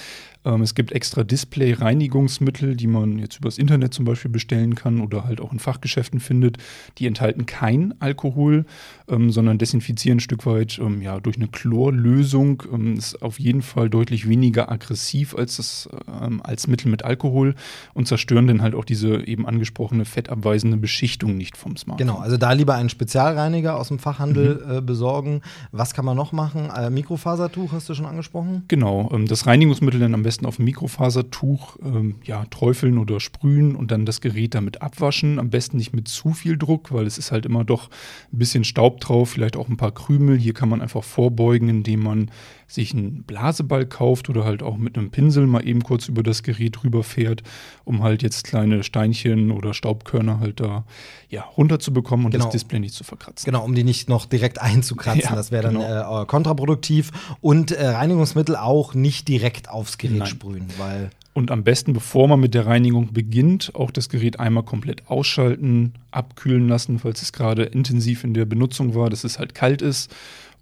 Ähm, 0.44 0.62
es 0.62 0.74
gibt 0.74 0.92
extra 0.92 1.24
Display-Reinigungsmittel, 1.24 2.76
die 2.76 2.86
man 2.86 3.18
jetzt 3.18 3.38
übers 3.38 3.58
Internet 3.58 3.92
zum 3.92 4.04
Beispiel 4.04 4.30
bestellen 4.30 4.74
kann 4.74 5.00
oder 5.00 5.24
halt 5.24 5.40
auch 5.40 5.52
in 5.52 5.58
Fachgeschäften 5.58 6.20
findet. 6.20 6.58
Die 6.98 7.06
enthalten 7.06 7.46
kein 7.46 7.94
Alkohol, 8.00 8.64
ähm, 9.08 9.30
sondern 9.30 9.58
desinfizieren 9.58 10.18
ein 10.18 10.20
Stück 10.20 10.46
weit 10.46 10.78
ähm, 10.78 11.02
ja, 11.02 11.20
durch 11.20 11.36
eine 11.36 11.48
Chlorlösung. 11.48 12.62
Ähm, 12.72 12.96
ist 12.96 13.20
auf 13.22 13.38
jeden 13.38 13.62
Fall 13.62 13.90
deutlich 13.90 14.28
weniger 14.28 14.59
aggressiv 14.68 15.34
als 15.36 15.56
das 15.56 15.88
ähm, 16.22 16.40
als 16.42 16.66
Mittel 16.66 16.90
mit 16.90 17.04
Alkohol 17.04 17.54
und 17.94 18.08
zerstören 18.08 18.46
dann 18.48 18.62
halt 18.62 18.74
auch 18.74 18.84
diese 18.84 19.26
eben 19.26 19.46
angesprochene 19.46 20.04
fettabweisende 20.04 20.76
Beschichtung 20.76 21.36
nicht 21.36 21.56
vom 21.56 21.76
Smartphone. 21.76 22.06
Genau, 22.06 22.18
also 22.20 22.36
da 22.36 22.52
lieber 22.52 22.74
einen 22.74 22.88
Spezialreiniger 22.88 23.78
aus 23.78 23.88
dem 23.88 23.98
Fachhandel 23.98 24.64
mhm. 24.64 24.78
äh, 24.78 24.80
besorgen. 24.80 25.42
Was 25.70 25.94
kann 25.94 26.04
man 26.04 26.16
noch 26.16 26.32
machen? 26.32 26.70
Äh, 26.70 26.90
Mikrofasertuch 26.90 27.72
hast 27.72 27.88
du 27.88 27.94
schon 27.94 28.06
angesprochen? 28.06 28.64
Genau, 28.68 29.10
ähm, 29.12 29.26
das 29.26 29.46
Reinigungsmittel 29.46 30.00
dann 30.00 30.14
am 30.14 30.22
besten 30.22 30.40
besten 30.40 30.46
auf 30.46 30.58
ein 30.58 30.64
Mikrofasertuch 30.64 31.76
ähm, 31.84 32.16
ja, 32.24 32.44
träufeln 32.46 32.98
oder 32.98 33.20
sprühen 33.20 33.76
und 33.76 33.90
dann 33.90 34.06
das 34.06 34.20
Gerät 34.20 34.54
damit 34.54 34.80
abwaschen. 34.82 35.38
Am 35.38 35.50
besten 35.50 35.76
nicht 35.76 35.92
mit 35.92 36.08
zu 36.08 36.32
viel 36.32 36.56
Druck, 36.56 36.92
weil 36.92 37.06
es 37.06 37.18
ist 37.18 37.32
halt 37.32 37.46
immer 37.46 37.64
doch 37.64 37.90
ein 38.32 38.38
bisschen 38.38 38.64
Staub 38.64 39.00
drauf, 39.00 39.30
vielleicht 39.30 39.56
auch 39.56 39.68
ein 39.68 39.76
paar 39.76 39.92
Krümel. 39.92 40.38
Hier 40.38 40.54
kann 40.54 40.68
man 40.68 40.80
einfach 40.80 41.04
vorbeugen, 41.04 41.68
indem 41.68 42.02
man 42.02 42.30
sich 42.70 42.94
einen 42.94 43.24
Blaseball 43.24 43.84
kauft 43.84 44.28
oder 44.28 44.44
halt 44.44 44.62
auch 44.62 44.76
mit 44.76 44.96
einem 44.96 45.10
Pinsel 45.10 45.46
mal 45.46 45.66
eben 45.66 45.82
kurz 45.82 46.08
über 46.08 46.22
das 46.22 46.42
Gerät 46.44 46.84
rüberfährt, 46.84 47.42
um 47.84 48.02
halt 48.02 48.22
jetzt 48.22 48.44
kleine 48.44 48.84
Steinchen 48.84 49.50
oder 49.50 49.74
Staubkörner 49.74 50.38
halt 50.38 50.60
da 50.60 50.84
ja, 51.28 51.42
runterzubekommen 51.42 52.26
und 52.26 52.32
genau. 52.32 52.44
das 52.44 52.52
Display 52.52 52.78
nicht 52.78 52.94
zu 52.94 53.02
verkratzen. 53.02 53.44
Genau, 53.44 53.64
um 53.64 53.74
die 53.74 53.82
nicht 53.82 54.08
noch 54.08 54.26
direkt 54.26 54.60
einzukratzen. 54.60 55.22
Ja, 55.30 55.34
das 55.34 55.50
wäre 55.50 55.64
dann 55.64 55.74
genau. 55.74 56.22
äh, 56.22 56.26
kontraproduktiv. 56.26 57.10
Und 57.40 57.72
äh, 57.72 57.86
Reinigungsmittel 57.86 58.54
auch 58.54 58.94
nicht 58.94 59.26
direkt 59.26 59.68
aufs 59.68 59.98
Gerät 59.98 60.18
Nein. 60.18 60.28
sprühen, 60.28 60.66
weil. 60.78 61.10
Und 61.32 61.50
am 61.50 61.62
besten, 61.64 61.92
bevor 61.92 62.28
man 62.28 62.40
mit 62.40 62.54
der 62.54 62.66
Reinigung 62.66 63.12
beginnt, 63.12 63.72
auch 63.74 63.90
das 63.90 64.08
Gerät 64.08 64.40
einmal 64.40 64.64
komplett 64.64 65.08
ausschalten, 65.08 65.94
abkühlen 66.10 66.68
lassen, 66.68 66.98
falls 66.98 67.22
es 67.22 67.32
gerade 67.32 67.64
intensiv 67.64 68.24
in 68.24 68.34
der 68.34 68.44
Benutzung 68.44 68.94
war, 68.94 69.10
dass 69.10 69.22
es 69.22 69.38
halt 69.38 69.54
kalt 69.54 69.80
ist 69.80 70.12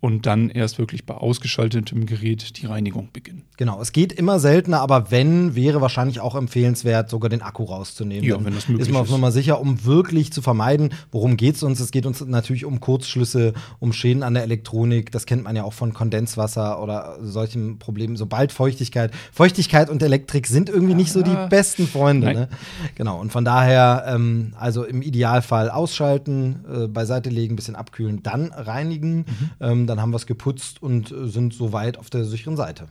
und 0.01 0.27
dann 0.27 0.49
erst 0.49 0.79
wirklich 0.79 1.07
bei 1.07 1.15
ausgeschaltetem 1.15 2.07
Gerät 2.07 2.61
die 2.61 2.67
Reinigung 2.67 3.09
beginnen. 3.13 3.43
Genau, 3.57 3.81
es 3.81 3.91
geht 3.91 4.13
immer 4.13 4.39
seltener, 4.39 4.81
aber 4.81 5.11
wenn, 5.11 5.57
wäre 5.57 5.81
wahrscheinlich 5.81 6.21
auch 6.21 6.37
empfehlenswert, 6.37 7.11
sogar 7.11 7.29
den 7.29 7.43
Akku 7.43 7.65
rauszunehmen. 7.65 8.23
Ja, 8.23 8.43
wenn 8.45 8.55
das 8.55 8.69
möglich 8.69 8.87
ist 8.87 8.93
man 8.93 9.03
auf. 9.03 9.11
Nummer 9.11 9.33
sicher, 9.33 9.61
um 9.61 9.85
wirklich 9.85 10.33
zu 10.33 10.43
vermeiden, 10.43 10.91
worum 11.11 11.37
geht 11.37 11.57
es 11.57 11.65
uns? 11.65 11.81
Es 11.81 11.91
geht 11.91 12.07
uns 12.07 12.25
natürlich 12.25 12.65
um 12.65 12.79
Kurzschlüsse, 12.79 13.55
um 13.81 13.93
Schäden 13.93 14.23
an 14.23 14.35
der 14.35 14.45
Elektronik. 14.45 15.11
Das 15.11 15.27
kennt 15.27 15.43
man 15.43 15.57
ja 15.57 15.65
auch 15.65 15.73
von 15.73 15.93
Kondenswasser 15.93 16.81
oder 16.81 17.19
solchen 17.21 17.81
Problemen. 17.81 18.17
Sobald 18.17 18.53
Feuchtigkeit, 18.53 19.13
Feuchtigkeit 19.33 19.91
und 19.91 20.01
Elektrik 20.01 20.47
sind 20.47 20.69
irgendwie 20.69 20.95
nicht 20.95 21.11
so 21.11 21.23
die 21.23 21.37
besten 21.51 21.89
Freunde. 21.89 22.33
Ne? 22.33 22.49
Genau, 22.95 23.21
und 23.21 23.33
von 23.33 23.45
daher, 23.45 24.05
ähm, 24.07 24.55
also 24.57 24.85
im 24.85 25.03
Idealfall 25.03 25.71
ausschalten, 25.71 26.65
äh, 26.73 26.87
beiseite 26.87 27.31
legen, 27.31 27.57
bisschen 27.57 27.75
abkühlen, 27.75 28.23
dann 28.23 28.53
reinigen. 28.53 29.19
Mhm. 29.19 29.51
Ähm, 29.61 29.87
dann 29.89 30.01
haben 30.01 30.11
wir 30.11 30.17
es 30.17 30.27
geputzt 30.27 30.83
und 30.83 31.11
äh, 31.11 31.27
sind 31.29 31.53
soweit 31.53 31.99
auf 31.99 32.11
der 32.11 32.25
sicheren 32.25 32.57
Seite. 32.57 32.89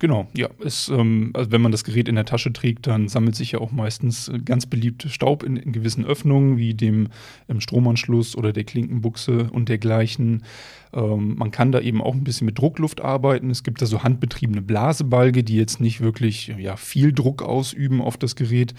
Genau, 0.00 0.28
ja. 0.34 0.48
Es, 0.64 0.88
ähm, 0.88 1.32
also 1.34 1.50
wenn 1.50 1.60
man 1.60 1.72
das 1.72 1.82
Gerät 1.82 2.08
in 2.08 2.14
der 2.14 2.24
Tasche 2.24 2.52
trägt, 2.52 2.86
dann 2.86 3.08
sammelt 3.08 3.34
sich 3.34 3.52
ja 3.52 3.58
auch 3.60 3.72
meistens 3.72 4.28
äh, 4.28 4.38
ganz 4.38 4.66
beliebt 4.66 5.06
Staub 5.10 5.42
in, 5.42 5.56
in 5.56 5.72
gewissen 5.72 6.04
Öffnungen, 6.04 6.56
wie 6.56 6.74
dem 6.74 7.08
ähm, 7.48 7.60
Stromanschluss 7.60 8.36
oder 8.36 8.52
der 8.52 8.64
Klinkenbuchse 8.64 9.48
und 9.50 9.68
dergleichen. 9.68 10.44
Ähm, 10.92 11.34
man 11.36 11.50
kann 11.50 11.72
da 11.72 11.80
eben 11.80 12.00
auch 12.00 12.14
ein 12.14 12.24
bisschen 12.24 12.46
mit 12.46 12.58
Druckluft 12.58 13.00
arbeiten. 13.00 13.50
Es 13.50 13.62
gibt 13.62 13.82
da 13.82 13.86
so 13.86 14.02
handbetriebene 14.02 14.62
Blasebalge, 14.62 15.42
die 15.44 15.56
jetzt 15.56 15.80
nicht 15.80 16.00
wirklich 16.00 16.54
ja, 16.58 16.76
viel 16.76 17.12
Druck 17.12 17.42
ausüben 17.42 18.00
auf 18.00 18.16
das 18.16 18.36
Gerät. 18.36 18.74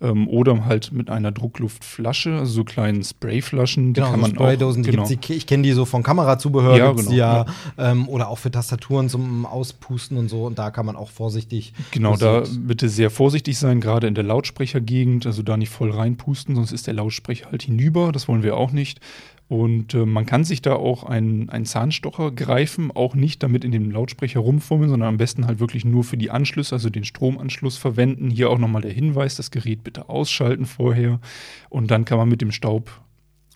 Ähm, 0.00 0.28
oder 0.28 0.64
halt 0.64 0.92
mit 0.92 1.10
einer 1.10 1.32
Druckluftflasche, 1.32 2.38
also 2.38 2.52
so 2.52 2.64
kleinen 2.64 3.02
Sprayflaschen. 3.02 3.92
Die 3.92 4.00
Genau, 4.00 4.12
kann 4.12 4.20
so 4.20 4.22
man 4.22 4.30
Spraydosen, 4.30 4.82
auch, 4.82 4.84
die 4.86 4.90
genau. 4.92 5.06
gibt's, 5.06 5.26
die, 5.26 5.34
ich 5.34 5.46
kenne 5.46 5.62
die 5.62 5.72
so 5.72 5.84
von 5.84 6.02
Kamerazubehör, 6.02 6.76
Ja, 6.78 6.86
gibt's 6.88 7.10
genau, 7.10 7.12
die 7.12 7.18
ja, 7.18 7.46
Ähm, 7.76 8.08
oder 8.08 8.28
auch 8.28 8.38
für 8.38 8.50
Tastaturen 8.50 9.08
zum 9.10 9.44
Auspusten 9.44 10.16
und 10.16 10.28
so. 10.28 10.46
Und 10.46 10.58
da 10.60 10.70
kann 10.70 10.84
man 10.84 10.94
auch 10.94 11.08
vorsichtig. 11.08 11.72
Genau, 11.90 12.16
da 12.16 12.44
bitte 12.58 12.90
sehr 12.90 13.08
vorsichtig 13.08 13.56
sein, 13.56 13.80
gerade 13.80 14.06
in 14.06 14.14
der 14.14 14.24
Lautsprechergegend, 14.24 15.24
also 15.24 15.42
da 15.42 15.56
nicht 15.56 15.70
voll 15.70 15.90
reinpusten, 15.90 16.54
sonst 16.54 16.72
ist 16.72 16.86
der 16.86 16.92
Lautsprecher 16.92 17.50
halt 17.50 17.62
hinüber, 17.62 18.12
das 18.12 18.28
wollen 18.28 18.42
wir 18.42 18.58
auch 18.58 18.70
nicht. 18.70 19.00
Und 19.48 19.94
äh, 19.94 20.04
man 20.04 20.26
kann 20.26 20.44
sich 20.44 20.60
da 20.60 20.74
auch 20.74 21.02
einen, 21.02 21.48
einen 21.48 21.64
Zahnstocher 21.64 22.30
greifen, 22.30 22.92
auch 22.94 23.14
nicht 23.14 23.42
damit 23.42 23.64
in 23.64 23.72
dem 23.72 23.90
Lautsprecher 23.90 24.40
rumfummeln, 24.40 24.90
sondern 24.90 25.08
am 25.08 25.16
besten 25.16 25.46
halt 25.46 25.60
wirklich 25.60 25.86
nur 25.86 26.04
für 26.04 26.18
die 26.18 26.30
Anschlüsse, 26.30 26.74
also 26.74 26.90
den 26.90 27.04
Stromanschluss 27.04 27.78
verwenden. 27.78 28.28
Hier 28.28 28.50
auch 28.50 28.58
nochmal 28.58 28.82
der 28.82 28.92
Hinweis, 28.92 29.36
das 29.36 29.50
Gerät 29.50 29.82
bitte 29.82 30.10
ausschalten 30.10 30.66
vorher 30.66 31.20
und 31.70 31.90
dann 31.90 32.04
kann 32.04 32.18
man 32.18 32.28
mit 32.28 32.42
dem 32.42 32.52
Staub 32.52 33.00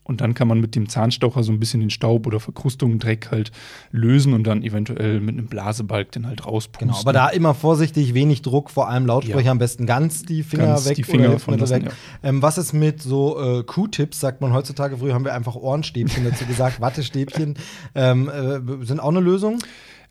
und 0.04 0.20
dann 0.20 0.34
kann 0.34 0.46
man 0.46 0.60
mit 0.60 0.74
dem 0.76 0.88
Zahnstocher 0.88 1.42
so 1.42 1.50
ein 1.50 1.58
bisschen 1.58 1.80
den 1.80 1.90
Staub 1.90 2.26
oder 2.26 2.38
Verkrustungen, 2.38 2.98
Dreck 2.98 3.30
halt 3.30 3.50
lösen 3.90 4.34
und 4.34 4.44
dann 4.44 4.62
eventuell 4.62 5.20
mit 5.20 5.36
einem 5.36 5.46
Blasebalg 5.46 6.12
den 6.12 6.26
halt 6.26 6.46
rauspusten. 6.46 6.88
Genau, 6.88 7.00
aber 7.00 7.12
da 7.12 7.28
immer 7.28 7.54
vorsichtig, 7.54 8.14
wenig 8.14 8.42
Druck, 8.42 8.70
vor 8.70 8.88
allem 8.88 9.06
Lautsprecher, 9.06 9.46
Ja. 9.46 9.50
am 9.50 9.58
besten 9.58 9.86
ganz 9.86 10.22
die 10.22 10.42
Finger 10.42 10.66
Ganz 10.66 10.88
weg 10.88 10.96
die 10.96 11.02
Finger 11.04 11.30
oder 11.30 11.38
von 11.38 11.58
lassen, 11.58 11.86
weg. 11.86 11.92
Ähm, 12.22 12.42
was 12.42 12.58
ist 12.58 12.72
mit 12.74 13.02
so 13.02 13.40
äh, 13.40 13.62
Q-Tips, 13.64 14.20
sagt 14.20 14.40
man 14.40 14.52
heutzutage, 14.52 14.98
früher 14.98 15.14
haben 15.14 15.24
wir 15.24 15.34
einfach 15.34 15.56
Ohrenstäbchen 15.56 16.24
dazu 16.24 16.44
gesagt, 16.44 16.80
Wattestäbchen, 16.80 17.54
ähm, 17.94 18.28
äh, 18.28 18.84
sind 18.84 19.00
auch 19.00 19.08
eine 19.08 19.20
Lösung. 19.20 19.58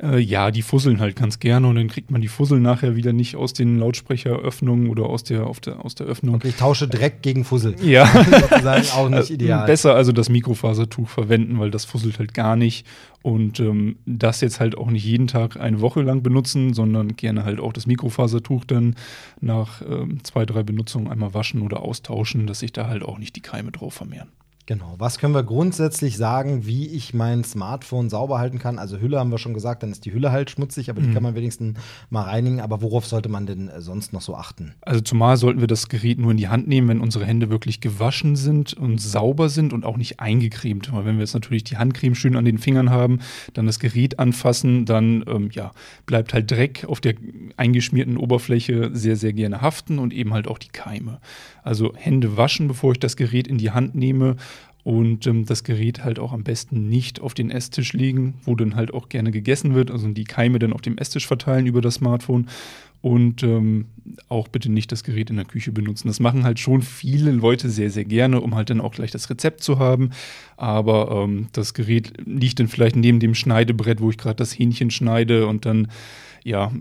Äh, 0.01 0.19
ja, 0.19 0.51
die 0.51 0.61
fusseln 0.61 0.99
halt 0.99 1.15
ganz 1.15 1.39
gerne 1.39 1.67
und 1.67 1.75
dann 1.75 1.87
kriegt 1.87 2.11
man 2.11 2.21
die 2.21 2.27
Fussel 2.27 2.59
nachher 2.59 2.95
wieder 2.95 3.13
nicht 3.13 3.35
aus 3.35 3.53
den 3.53 3.77
Lautsprecheröffnungen 3.79 4.89
oder 4.89 5.05
aus 5.05 5.23
der, 5.23 5.45
auf 5.47 5.59
der, 5.59 5.83
aus 5.85 5.95
der 5.95 6.07
Öffnung. 6.07 6.35
Okay, 6.35 6.49
ich 6.49 6.55
tausche 6.55 6.87
Dreck 6.87 7.21
gegen 7.21 7.43
Fussel. 7.45 7.75
Ja. 7.83 8.05
Sozusagen 8.49 8.87
auch 8.95 9.09
nicht 9.09 9.29
Äh, 9.29 9.33
ideal. 9.33 9.65
Besser 9.65 9.95
also 9.95 10.11
das 10.11 10.29
Mikrofasertuch 10.29 11.07
verwenden, 11.09 11.59
weil 11.59 11.71
das 11.71 11.85
fusselt 11.85 12.19
halt 12.19 12.33
gar 12.33 12.55
nicht. 12.55 12.85
Und 13.21 13.59
ähm, 13.61 13.95
das 14.05 14.41
jetzt 14.41 14.59
halt 14.59 14.77
auch 14.77 14.89
nicht 14.89 15.05
jeden 15.05 15.27
Tag 15.27 15.57
eine 15.57 15.79
Woche 15.79 16.01
lang 16.01 16.23
benutzen, 16.23 16.73
sondern 16.73 17.15
gerne 17.15 17.45
halt 17.45 17.59
auch 17.61 17.71
das 17.71 17.87
Mikrofasertuch 17.87 18.65
dann 18.65 18.95
nach 19.39 19.81
ähm, 19.81 20.23
zwei, 20.23 20.45
drei 20.45 20.63
Benutzungen 20.63 21.09
einmal 21.09 21.33
waschen 21.33 21.61
oder 21.61 21.81
austauschen, 21.83 22.47
dass 22.47 22.59
sich 22.59 22.73
da 22.73 22.87
halt 22.87 23.03
auch 23.03 23.19
nicht 23.19 23.35
die 23.37 23.41
Keime 23.41 23.71
drauf 23.71 23.93
vermehren. 23.93 24.27
Genau. 24.65 24.95
Was 24.97 25.17
können 25.17 25.33
wir 25.33 25.43
grundsätzlich 25.43 26.15
sagen, 26.15 26.65
wie 26.65 26.87
ich 26.87 27.13
mein 27.13 27.43
Smartphone 27.43 28.09
sauber 28.09 28.39
halten 28.39 28.59
kann? 28.59 28.79
Also 28.79 28.97
Hülle 28.97 29.19
haben 29.19 29.29
wir 29.29 29.37
schon 29.37 29.53
gesagt, 29.53 29.83
dann 29.83 29.91
ist 29.91 30.05
die 30.05 30.13
Hülle 30.13 30.31
halt 30.31 30.49
schmutzig, 30.49 30.89
aber 30.89 31.01
die 31.01 31.09
Mhm. 31.09 31.13
kann 31.13 31.23
man 31.23 31.35
wenigstens 31.35 31.77
mal 32.09 32.21
reinigen. 32.21 32.61
Aber 32.61 32.81
worauf 32.81 33.05
sollte 33.05 33.27
man 33.27 33.45
denn 33.45 33.67
äh, 33.67 33.81
sonst 33.81 34.13
noch 34.13 34.21
so 34.21 34.35
achten? 34.35 34.73
Also 34.79 35.01
zumal 35.01 35.35
sollten 35.35 35.59
wir 35.59 35.67
das 35.67 35.89
Gerät 35.89 36.17
nur 36.17 36.31
in 36.31 36.37
die 36.37 36.47
Hand 36.47 36.69
nehmen, 36.69 36.87
wenn 36.87 37.01
unsere 37.01 37.25
Hände 37.25 37.49
wirklich 37.49 37.81
gewaschen 37.81 38.37
sind 38.37 38.73
und 38.73 39.01
sauber 39.01 39.49
sind 39.49 39.73
und 39.73 39.83
auch 39.85 39.97
nicht 39.97 40.21
eingecremt. 40.21 40.93
Weil 40.93 41.03
wenn 41.03 41.15
wir 41.15 41.23
jetzt 41.23 41.33
natürlich 41.33 41.65
die 41.65 41.75
Handcreme 41.75 42.15
schön 42.15 42.37
an 42.37 42.45
den 42.45 42.57
Fingern 42.57 42.89
haben, 42.89 43.19
dann 43.53 43.65
das 43.65 43.79
Gerät 43.79 44.17
anfassen, 44.19 44.85
dann 44.85 45.25
ähm, 45.27 45.49
ja, 45.51 45.71
bleibt 46.05 46.33
halt 46.33 46.49
Dreck 46.49 46.85
auf 46.87 47.01
der 47.01 47.15
eingeschmierten 47.57 48.15
Oberfläche 48.15 48.91
sehr, 48.93 49.17
sehr 49.17 49.33
gerne 49.33 49.59
haften 49.61 49.99
und 49.99 50.13
eben 50.13 50.33
halt 50.33 50.47
auch 50.47 50.57
die 50.57 50.69
Keime. 50.69 51.19
Also 51.63 51.93
Hände 51.95 52.37
waschen, 52.37 52.69
bevor 52.69 52.93
ich 52.93 52.99
das 52.99 53.17
Gerät 53.17 53.47
in 53.47 53.57
die 53.57 53.71
Hand 53.71 53.95
nehme 53.95 54.37
und 54.83 55.27
ähm, 55.27 55.45
das 55.45 55.63
Gerät 55.63 56.03
halt 56.03 56.19
auch 56.19 56.33
am 56.33 56.43
besten 56.43 56.89
nicht 56.89 57.21
auf 57.21 57.33
den 57.33 57.49
Esstisch 57.49 57.93
legen, 57.93 58.35
wo 58.43 58.55
dann 58.55 58.75
halt 58.75 58.93
auch 58.93 59.09
gerne 59.09 59.31
gegessen 59.31 59.75
wird, 59.75 59.91
also 59.91 60.07
die 60.09 60.25
Keime 60.25 60.59
dann 60.59 60.73
auf 60.73 60.81
dem 60.81 60.97
Esstisch 60.97 61.27
verteilen 61.27 61.65
über 61.65 61.81
das 61.81 61.95
Smartphone 61.95 62.47
und 63.03 63.43
ähm, 63.43 63.87
auch 64.29 64.47
bitte 64.47 64.71
nicht 64.71 64.89
das 64.93 65.03
Gerät 65.03 65.29
in 65.29 65.35
der 65.35 65.45
Küche 65.45 65.73
benutzen. 65.73 66.07
Das 66.07 66.21
machen 66.21 66.45
halt 66.45 66.57
schon 66.57 66.81
viele 66.81 67.31
Leute 67.31 67.69
sehr, 67.69 67.89
sehr 67.89 68.05
gerne, 68.05 68.39
um 68.39 68.55
halt 68.55 68.69
dann 68.69 68.79
auch 68.79 68.93
gleich 68.93 69.11
das 69.11 69.29
Rezept 69.29 69.61
zu 69.61 69.77
haben. 69.77 70.11
Aber 70.55 71.11
ähm, 71.11 71.47
das 71.51 71.73
Gerät 71.73 72.13
liegt 72.25 72.61
dann 72.61 72.69
vielleicht 72.69 72.95
neben 72.95 73.19
dem 73.19 73.35
Schneidebrett, 73.35 73.99
wo 73.99 74.09
ich 74.09 74.17
gerade 74.17 74.37
das 74.37 74.57
Hähnchen 74.57 74.89
schneide 74.89 75.47
und 75.47 75.65
dann, 75.65 75.89
ja, 76.45 76.71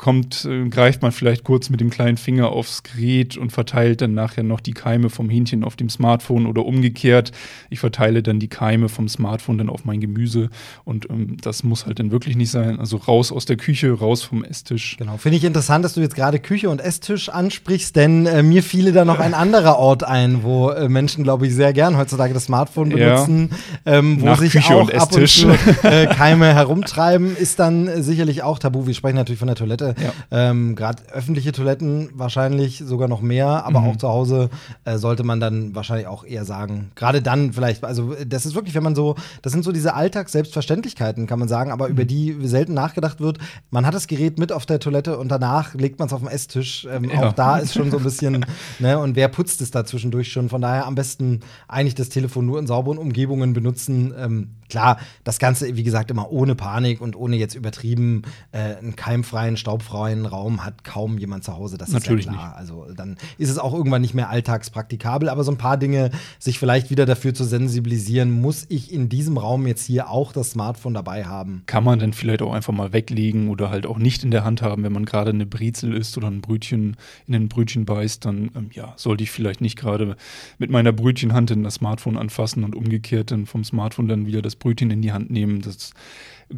kommt, 0.00 0.46
äh, 0.46 0.66
greift 0.70 1.02
man 1.02 1.12
vielleicht 1.12 1.44
kurz 1.44 1.68
mit 1.68 1.80
dem 1.80 1.90
kleinen 1.90 2.16
Finger 2.16 2.48
aufs 2.48 2.82
Gerät 2.82 3.36
und 3.36 3.52
verteilt 3.52 4.00
dann 4.00 4.14
nachher 4.14 4.42
noch 4.42 4.60
die 4.60 4.72
Keime 4.72 5.10
vom 5.10 5.28
Hähnchen 5.28 5.62
auf 5.62 5.76
dem 5.76 5.90
Smartphone 5.90 6.46
oder 6.46 6.64
umgekehrt. 6.64 7.32
Ich 7.68 7.80
verteile 7.80 8.22
dann 8.22 8.40
die 8.40 8.48
Keime 8.48 8.88
vom 8.88 9.10
Smartphone 9.10 9.58
dann 9.58 9.68
auf 9.68 9.84
mein 9.84 10.00
Gemüse 10.00 10.48
und 10.84 11.10
ähm, 11.10 11.36
das 11.42 11.64
muss 11.64 11.84
halt 11.84 11.98
dann 11.98 12.10
wirklich 12.10 12.34
nicht 12.34 12.50
sein. 12.50 12.80
Also 12.80 12.96
raus 12.96 13.30
aus 13.30 13.44
der 13.44 13.58
Küche, 13.58 13.92
raus 13.92 14.22
vom 14.22 14.42
Esstisch. 14.42 14.96
Genau. 14.96 15.18
Finde 15.18 15.36
ich 15.36 15.44
interessant, 15.44 15.84
dass 15.84 15.92
du 15.92 16.00
jetzt 16.00 16.14
gerade 16.16 16.38
Küche 16.38 16.70
und 16.70 16.80
Esstisch 16.80 17.28
ansprichst, 17.28 17.94
denn 17.94 18.24
äh, 18.24 18.42
mir 18.42 18.62
fiele 18.62 18.92
da 18.92 19.04
noch 19.04 19.20
ein 19.20 19.34
anderer 19.34 19.76
Ort 19.76 20.02
ein, 20.02 20.42
wo 20.42 20.70
äh, 20.70 20.88
Menschen, 20.88 21.24
glaube 21.24 21.46
ich, 21.46 21.54
sehr 21.54 21.74
gern 21.74 21.98
heutzutage 21.98 22.32
das 22.32 22.44
Smartphone 22.44 22.90
Ja. 22.96 22.96
benutzen, 23.16 23.50
ähm, 23.84 24.22
wo 24.22 24.24
Nach 24.24 24.38
sich 24.38 24.52
Küche 24.52 24.74
auch 24.74 24.88
und 24.90 24.94
ab 24.94 25.14
und 25.14 25.28
zu 25.28 25.50
äh, 25.82 26.06
Keime 26.06 26.54
herumtreiben, 26.54 27.36
ist 27.36 27.58
dann 27.58 27.86
äh, 27.86 28.02
sicherlich 28.02 28.42
auch 28.42 28.58
tabu. 28.58 28.86
Wir 28.86 28.94
sprechen 28.94 29.16
natürlich 29.16 29.38
von 29.38 29.48
der 29.48 29.56
Toilette. 29.56 29.89
Ja. 29.98 30.12
Ähm, 30.50 30.76
Gerade 30.76 31.02
öffentliche 31.12 31.52
Toiletten 31.52 32.10
wahrscheinlich 32.14 32.82
sogar 32.84 33.08
noch 33.08 33.20
mehr, 33.22 33.64
aber 33.64 33.80
Mhm. 33.80 33.86
auch 33.88 33.96
zu 33.96 34.08
Hause 34.08 34.50
äh, 34.84 34.98
sollte 34.98 35.22
man 35.24 35.40
dann 35.40 35.74
wahrscheinlich 35.74 36.06
auch 36.06 36.24
eher 36.24 36.44
sagen. 36.44 36.90
Gerade 36.94 37.22
dann 37.22 37.52
vielleicht, 37.52 37.84
also 37.84 38.12
äh, 38.14 38.26
das 38.26 38.46
ist 38.46 38.54
wirklich, 38.54 38.74
wenn 38.74 38.82
man 38.82 38.94
so, 38.94 39.16
das 39.42 39.52
sind 39.52 39.64
so 39.64 39.72
diese 39.72 39.94
Alltags-Selbstverständlichkeiten, 39.94 41.26
kann 41.26 41.38
man 41.38 41.48
sagen, 41.48 41.70
aber 41.70 41.86
Mhm. 41.86 41.92
über 41.92 42.04
die 42.04 42.36
selten 42.42 42.74
nachgedacht 42.74 43.20
wird. 43.20 43.38
Man 43.70 43.86
hat 43.86 43.94
das 43.94 44.06
Gerät 44.06 44.38
mit 44.38 44.52
auf 44.52 44.66
der 44.66 44.78
Toilette 44.80 45.18
und 45.18 45.28
danach 45.28 45.74
legt 45.74 45.98
man 45.98 46.06
es 46.06 46.12
auf 46.12 46.20
den 46.20 46.28
Esstisch. 46.28 46.86
Ähm, 46.90 47.04
Ja. 47.04 47.28
Auch 47.28 47.32
da 47.32 47.58
ist 47.58 47.74
schon 47.74 47.90
so 47.90 47.98
ein 47.98 48.02
bisschen, 48.04 48.44
ne, 48.78 48.98
und 48.98 49.16
wer 49.16 49.28
putzt 49.28 49.60
es 49.60 49.70
da 49.70 49.84
zwischendurch 49.84 50.30
schon? 50.32 50.48
Von 50.48 50.60
daher 50.60 50.86
am 50.86 50.94
besten 50.94 51.40
eigentlich 51.68 51.94
das 51.94 52.08
Telefon 52.08 52.46
nur 52.46 52.58
in 52.58 52.66
sauberen 52.66 52.98
Umgebungen 52.98 53.52
benutzen. 53.52 54.14
Ähm, 54.18 54.50
klar, 54.68 54.98
das 55.24 55.38
Ganze, 55.38 55.76
wie 55.76 55.82
gesagt, 55.82 56.10
immer 56.10 56.30
ohne 56.30 56.54
Panik 56.54 57.00
und 57.00 57.16
ohne 57.16 57.36
jetzt 57.36 57.54
übertrieben 57.54 58.22
äh, 58.52 58.76
einen 58.76 58.96
keimfreien, 58.96 59.56
staubfreien 59.80 60.26
Raum 60.26 60.64
hat 60.64 60.84
kaum 60.84 61.18
jemand 61.18 61.44
zu 61.44 61.56
Hause. 61.56 61.78
Das 61.78 61.90
Natürlich 61.90 62.26
ist 62.26 62.32
ja 62.32 62.38
klar. 62.38 62.56
Also 62.56 62.86
dann 62.94 63.16
ist 63.38 63.50
es 63.50 63.58
auch 63.58 63.72
irgendwann 63.72 64.02
nicht 64.02 64.14
mehr 64.14 64.28
alltagspraktikabel, 64.30 65.28
aber 65.28 65.44
so 65.44 65.50
ein 65.50 65.58
paar 65.58 65.76
Dinge, 65.76 66.10
sich 66.38 66.58
vielleicht 66.58 66.90
wieder 66.90 67.06
dafür 67.06 67.34
zu 67.34 67.44
sensibilisieren, 67.44 68.30
muss 68.30 68.66
ich 68.68 68.92
in 68.92 69.08
diesem 69.08 69.38
Raum 69.38 69.66
jetzt 69.66 69.84
hier 69.84 70.10
auch 70.10 70.32
das 70.32 70.50
Smartphone 70.50 70.94
dabei 70.94 71.24
haben. 71.24 71.62
kann 71.66 71.84
man 71.84 71.98
dann 71.98 72.12
vielleicht 72.12 72.42
auch 72.42 72.52
einfach 72.52 72.72
mal 72.72 72.92
weglegen 72.92 73.48
oder 73.48 73.70
halt 73.70 73.86
auch 73.86 73.98
nicht 73.98 74.24
in 74.24 74.30
der 74.30 74.44
Hand 74.44 74.62
haben, 74.62 74.82
wenn 74.82 74.92
man 74.92 75.04
gerade 75.04 75.30
eine 75.30 75.46
Brezel 75.46 75.94
isst 75.94 76.16
oder 76.16 76.28
ein 76.28 76.40
Brötchen 76.40 76.96
in 77.26 77.34
ein 77.34 77.48
Brötchen 77.48 77.84
beißt, 77.84 78.24
dann 78.24 78.50
ähm, 78.54 78.70
ja, 78.72 78.92
sollte 78.96 79.24
ich 79.24 79.30
vielleicht 79.30 79.60
nicht 79.60 79.76
gerade 79.76 80.16
mit 80.58 80.70
meiner 80.70 80.92
Brötchenhand 80.92 81.50
in 81.50 81.62
das 81.62 81.74
Smartphone 81.74 82.16
anfassen 82.16 82.64
und 82.64 82.74
umgekehrt 82.74 83.30
dann 83.30 83.46
vom 83.46 83.64
Smartphone 83.64 84.08
dann 84.08 84.26
wieder 84.26 84.42
das 84.42 84.56
Brötchen 84.56 84.90
in 84.90 85.02
die 85.02 85.12
Hand 85.12 85.30
nehmen. 85.30 85.62
Das 85.62 85.92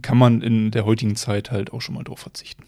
kann 0.00 0.18
man 0.18 0.40
in 0.40 0.70
der 0.70 0.84
heutigen 0.84 1.16
Zeit 1.16 1.50
halt 1.50 1.72
auch 1.72 1.80
schon 1.80 1.94
mal 1.94 2.04
drauf 2.04 2.20
verzichten. 2.20 2.64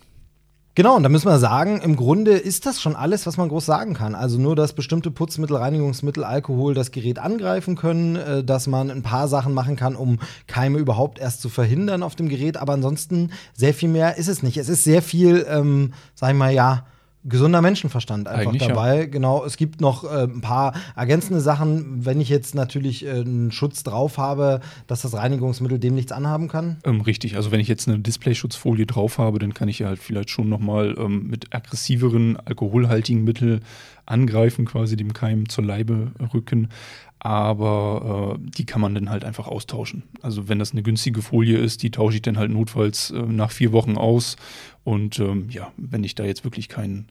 Genau, 0.77 0.97
und 0.97 1.05
da 1.05 1.09
müssen 1.09 1.29
wir 1.29 1.39
sagen, 1.39 1.81
im 1.83 1.95
Grunde 1.95 2.33
ist 2.33 2.67
das 2.67 2.83
schon 2.83 2.97
alles, 2.97 3.27
was 3.27 3.37
man 3.37 3.49
groß 3.49 3.65
sagen 3.65 3.95
kann. 3.95 4.17
Also 4.17 4.41
nur, 4.41 4.57
dass 4.57 4.73
bestimmte 4.73 5.13
Putzmittel, 5.13 5.57
Reinigungsmittel, 5.57 6.25
Alkohol 6.25 6.75
das 6.75 6.91
Gerät 6.91 7.21
angreifen 7.21 7.77
können, 7.77 8.17
äh, 8.17 8.43
dass 8.43 8.67
man 8.67 8.91
ein 8.91 9.03
paar 9.03 9.29
Sachen 9.29 9.55
machen 9.55 9.77
kann, 9.77 9.95
um 9.95 10.19
Keime 10.49 10.79
überhaupt 10.79 11.21
erst 11.21 11.43
zu 11.43 11.49
verhindern 11.49 12.03
auf 12.03 12.17
dem 12.17 12.29
Gerät. 12.29 12.57
Aber 12.57 12.73
ansonsten 12.73 13.31
sehr 13.53 13.73
viel 13.73 13.89
mehr 13.89 14.17
ist 14.17 14.27
es 14.27 14.43
nicht. 14.43 14.57
Es 14.57 14.69
ist 14.69 14.83
sehr 14.83 15.01
viel, 15.01 15.47
ähm, 15.49 15.93
sag 16.17 16.31
ich 16.31 16.37
mal, 16.37 16.53
ja, 16.53 16.85
gesunder 17.25 17.63
Menschenverstand 17.63 18.29
einfach 18.29 18.53
Eigentlich, 18.53 18.69
dabei. 18.69 19.01
Ja. 19.01 19.07
Genau, 19.07 19.45
es 19.45 19.57
gibt 19.57 19.81
noch 19.81 20.05
äh, 20.05 20.25
ein 20.25 20.41
paar 20.41 20.75
ergänzende 20.95 21.41
Sachen, 21.41 22.05
wenn 22.05 22.21
ich 22.21 22.29
jetzt 22.29 22.55
natürlich 22.55 23.05
äh, 23.05 23.11
einen 23.11 23.51
Schutz 23.51 23.83
drauf 23.83 24.19
habe, 24.19 24.61
dass 24.87 25.03
das 25.03 25.15
Reinigungsmittel 25.15 25.79
dem 25.79 25.95
nichts 25.95 26.13
anhaben 26.13 26.49
kann. 26.49 26.79
Ähm, 26.85 27.01
richtig, 27.01 27.37
also 27.37 27.51
wenn 27.51 27.61
ich 27.61 27.69
jetzt 27.69 27.89
eine 27.89 27.99
Displayschutzfolie 27.99 28.87
drauf 28.87 29.19
habe, 29.19 29.39
dann 29.39 29.55
kann 29.55 29.69
ich 29.69 29.79
ja 29.79 29.89
halt 29.89 29.99
vielleicht 29.99 30.31
schon 30.31 30.49
nochmal 30.49 30.95
ähm, 30.99 31.29
mit 31.29 31.55
aggressiveren, 31.55 32.37
alkoholhaltigen 32.37 33.25
Mitteln 33.25 33.63
angreifen, 34.07 34.67
quasi 34.67 34.97
dem 34.97 35.15
Keim 35.15 35.49
zur 35.49 35.65
Leibe 35.65 36.13
rücken 36.35 36.69
aber 37.25 38.37
äh, 38.37 38.51
die 38.51 38.67
kann 38.67 38.83
man 38.83 38.95
dann 38.95 39.09
halt 39.09 39.25
einfach 39.25 39.49
austauschen. 39.49 40.03
Also 40.21 40.47
wenn 40.47 40.59
das 40.59 40.73
eine 40.73 40.83
günstige 40.83 41.23
Folie 41.23 41.57
ist, 41.57 41.83
die 41.83 41.91
tausche 41.91 42.17
ich 42.17 42.23
dann 42.23 42.37
halt 42.37 42.51
notfalls 42.51 43.13
äh, 43.13 43.23
nach 43.23 43.51
vier 43.51 43.73
Wochen 43.73 43.97
aus. 43.97 44.37
Und 44.85 45.19
ähm, 45.19 45.49
ja, 45.51 45.73
wenn 45.77 46.05
ich 46.05 46.15
da 46.15 46.25
jetzt 46.25 46.45
wirklich 46.45 46.69
kein, 46.69 47.07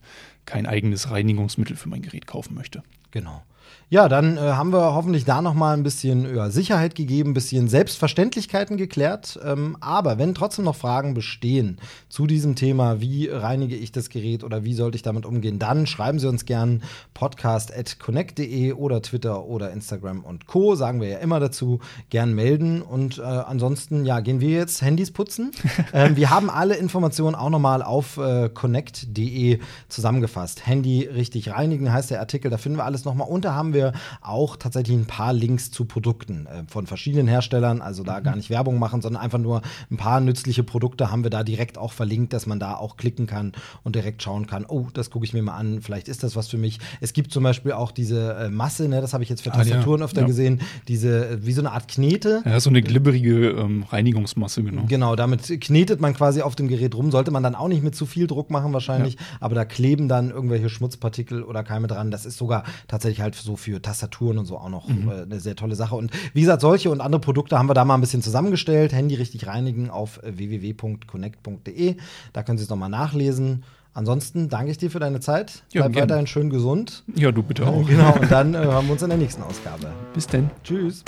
kein 0.46 0.66
eigenes 0.66 1.10
Reinigungsmittel 1.10 1.76
für 1.76 1.88
mein 1.88 2.02
Gerät 2.02 2.26
kaufen 2.26 2.54
möchte. 2.54 2.82
Genau. 3.10 3.42
Ja, 3.90 4.08
dann 4.08 4.36
äh, 4.36 4.40
haben 4.40 4.72
wir 4.72 4.94
hoffentlich 4.94 5.24
da 5.24 5.42
noch 5.42 5.54
mal 5.54 5.74
ein 5.74 5.82
bisschen 5.82 6.34
ja, 6.34 6.50
Sicherheit 6.50 6.94
gegeben, 6.94 7.30
ein 7.30 7.34
bisschen 7.34 7.68
Selbstverständlichkeiten 7.68 8.76
geklärt. 8.76 9.38
Ähm, 9.44 9.76
aber 9.80 10.18
wenn 10.18 10.34
trotzdem 10.34 10.64
noch 10.64 10.74
Fragen 10.74 11.14
bestehen 11.14 11.78
zu 12.08 12.26
diesem 12.26 12.56
Thema, 12.56 13.00
wie 13.00 13.28
reinige 13.28 13.76
ich 13.76 13.92
das 13.92 14.08
Gerät 14.08 14.42
oder 14.42 14.64
wie 14.64 14.74
sollte 14.74 14.96
ich 14.96 15.02
damit 15.02 15.26
umgehen, 15.26 15.58
dann 15.58 15.86
schreiben 15.86 16.18
Sie 16.18 16.28
uns 16.28 16.46
gern 16.46 16.82
podcast.connect.de 17.12 18.72
oder 18.72 19.02
Twitter 19.02 19.44
oder 19.44 19.70
Instagram 19.70 20.24
und 20.24 20.46
Co. 20.46 20.74
Sagen 20.74 21.00
wir 21.00 21.08
ja 21.08 21.18
immer 21.18 21.38
dazu. 21.38 21.80
Gern 22.10 22.34
melden. 22.34 22.80
Und 22.82 23.18
äh, 23.18 23.22
ansonsten, 23.22 24.06
ja, 24.06 24.20
gehen 24.20 24.40
wir 24.40 24.50
jetzt 24.50 24.82
Handys 24.82 25.12
putzen. 25.12 25.52
ähm, 25.92 26.16
wir 26.16 26.30
haben 26.30 26.48
alle 26.48 26.74
Informationen 26.74 27.36
auch 27.36 27.50
noch 27.50 27.60
mal 27.64 27.82
auf 27.82 28.18
äh, 28.18 28.50
connect.de 28.50 29.58
zusammengefasst. 29.88 30.66
Handy 30.66 31.04
richtig 31.04 31.50
reinigen 31.50 31.90
heißt 31.90 32.10
der 32.10 32.20
Artikel. 32.20 32.50
Da 32.50 32.58
finden 32.58 32.76
wir 32.78 32.84
alles 32.84 33.06
noch 33.06 33.14
mal 33.14 33.24
unter. 33.24 33.54
Haben 33.54 33.72
wir 33.72 33.94
auch 34.20 34.56
tatsächlich 34.56 34.96
ein 34.96 35.06
paar 35.06 35.32
Links 35.32 35.70
zu 35.70 35.86
Produkten 35.86 36.46
äh, 36.46 36.64
von 36.68 36.86
verschiedenen 36.86 37.26
Herstellern, 37.26 37.80
also 37.80 38.02
da 38.02 38.20
mhm. 38.20 38.24
gar 38.24 38.36
nicht 38.36 38.50
Werbung 38.50 38.78
machen, 38.78 39.00
sondern 39.00 39.22
einfach 39.22 39.38
nur 39.38 39.62
ein 39.90 39.96
paar 39.96 40.20
nützliche 40.20 40.62
Produkte 40.62 41.10
haben 41.10 41.22
wir 41.22 41.30
da 41.30 41.42
direkt 41.42 41.78
auch 41.78 41.92
verlinkt, 41.92 42.34
dass 42.34 42.46
man 42.46 42.60
da 42.60 42.76
auch 42.76 42.98
klicken 42.98 43.26
kann 43.26 43.52
und 43.82 43.96
direkt 43.96 44.22
schauen 44.22 44.46
kann, 44.46 44.66
oh, 44.66 44.88
das 44.92 45.10
gucke 45.10 45.24
ich 45.24 45.32
mir 45.32 45.42
mal 45.42 45.56
an, 45.56 45.80
vielleicht 45.80 46.08
ist 46.08 46.22
das 46.22 46.36
was 46.36 46.48
für 46.48 46.58
mich. 46.58 46.78
Es 47.00 47.14
gibt 47.14 47.32
zum 47.32 47.42
Beispiel 47.42 47.72
auch 47.72 47.92
diese 47.92 48.34
äh, 48.34 48.48
Masse, 48.50 48.88
ne, 48.88 49.00
das 49.00 49.14
habe 49.14 49.22
ich 49.22 49.30
jetzt 49.30 49.42
für 49.42 49.50
Tastaturen 49.50 50.00
ah, 50.00 50.04
ja. 50.04 50.04
öfter 50.04 50.20
ja. 50.22 50.26
gesehen, 50.26 50.60
diese, 50.88 51.28
äh, 51.28 51.46
wie 51.46 51.52
so 51.52 51.62
eine 51.62 51.72
Art 51.72 51.88
Knete. 51.88 52.42
Ja, 52.44 52.60
so 52.60 52.70
eine 52.70 52.82
glibberige 52.82 53.50
ähm, 53.50 53.84
Reinigungsmasse, 53.88 54.62
genau. 54.62 54.84
Genau, 54.86 55.16
damit 55.16 55.60
knetet 55.60 56.00
man 56.00 56.14
quasi 56.14 56.42
auf 56.42 56.56
dem 56.56 56.68
Gerät 56.68 56.94
rum, 56.94 57.10
sollte 57.10 57.30
man 57.30 57.42
dann 57.42 57.53
auch 57.54 57.68
nicht 57.68 57.82
mit 57.82 57.94
zu 57.94 58.06
viel 58.06 58.26
Druck 58.26 58.50
machen 58.50 58.72
wahrscheinlich, 58.72 59.14
ja. 59.14 59.20
aber 59.40 59.54
da 59.54 59.64
kleben 59.64 60.08
dann 60.08 60.30
irgendwelche 60.30 60.68
Schmutzpartikel 60.68 61.42
oder 61.42 61.62
Keime 61.62 61.86
dran. 61.86 62.10
Das 62.10 62.26
ist 62.26 62.36
sogar 62.36 62.64
tatsächlich 62.88 63.20
halt 63.20 63.34
so 63.34 63.56
für 63.56 63.80
Tastaturen 63.80 64.38
und 64.38 64.46
so 64.46 64.58
auch 64.58 64.68
noch 64.68 64.88
mhm. 64.88 65.08
äh, 65.08 65.22
eine 65.22 65.40
sehr 65.40 65.56
tolle 65.56 65.76
Sache. 65.76 65.94
Und 65.96 66.10
wie 66.32 66.40
gesagt, 66.40 66.60
solche 66.60 66.90
und 66.90 67.00
andere 67.00 67.20
Produkte 67.20 67.58
haben 67.58 67.68
wir 67.68 67.74
da 67.74 67.84
mal 67.84 67.94
ein 67.94 68.00
bisschen 68.00 68.22
zusammengestellt. 68.22 68.92
Handy 68.92 69.14
richtig 69.14 69.46
reinigen 69.46 69.90
auf 69.90 70.20
www.connect.de. 70.22 71.96
Da 72.32 72.42
können 72.42 72.58
Sie 72.58 72.64
es 72.64 72.70
nochmal 72.70 72.90
nachlesen. 72.90 73.64
Ansonsten 73.94 74.48
danke 74.48 74.72
ich 74.72 74.78
dir 74.78 74.90
für 74.90 74.98
deine 74.98 75.20
Zeit. 75.20 75.62
Ja, 75.72 75.82
Bleib 75.82 75.92
gern. 75.92 76.02
weiterhin 76.04 76.26
schön 76.26 76.50
gesund. 76.50 77.04
Ja, 77.14 77.30
du 77.30 77.42
bitte 77.42 77.66
auch. 77.66 77.86
Genau, 77.94 78.14
und 78.14 78.30
dann 78.30 78.54
äh, 78.54 78.58
hören 78.58 78.86
wir 78.86 78.92
uns 78.92 79.02
in 79.02 79.08
der 79.08 79.18
nächsten 79.18 79.42
Ausgabe. 79.42 79.92
Bis 80.12 80.26
denn. 80.26 80.50
Tschüss. 80.64 81.04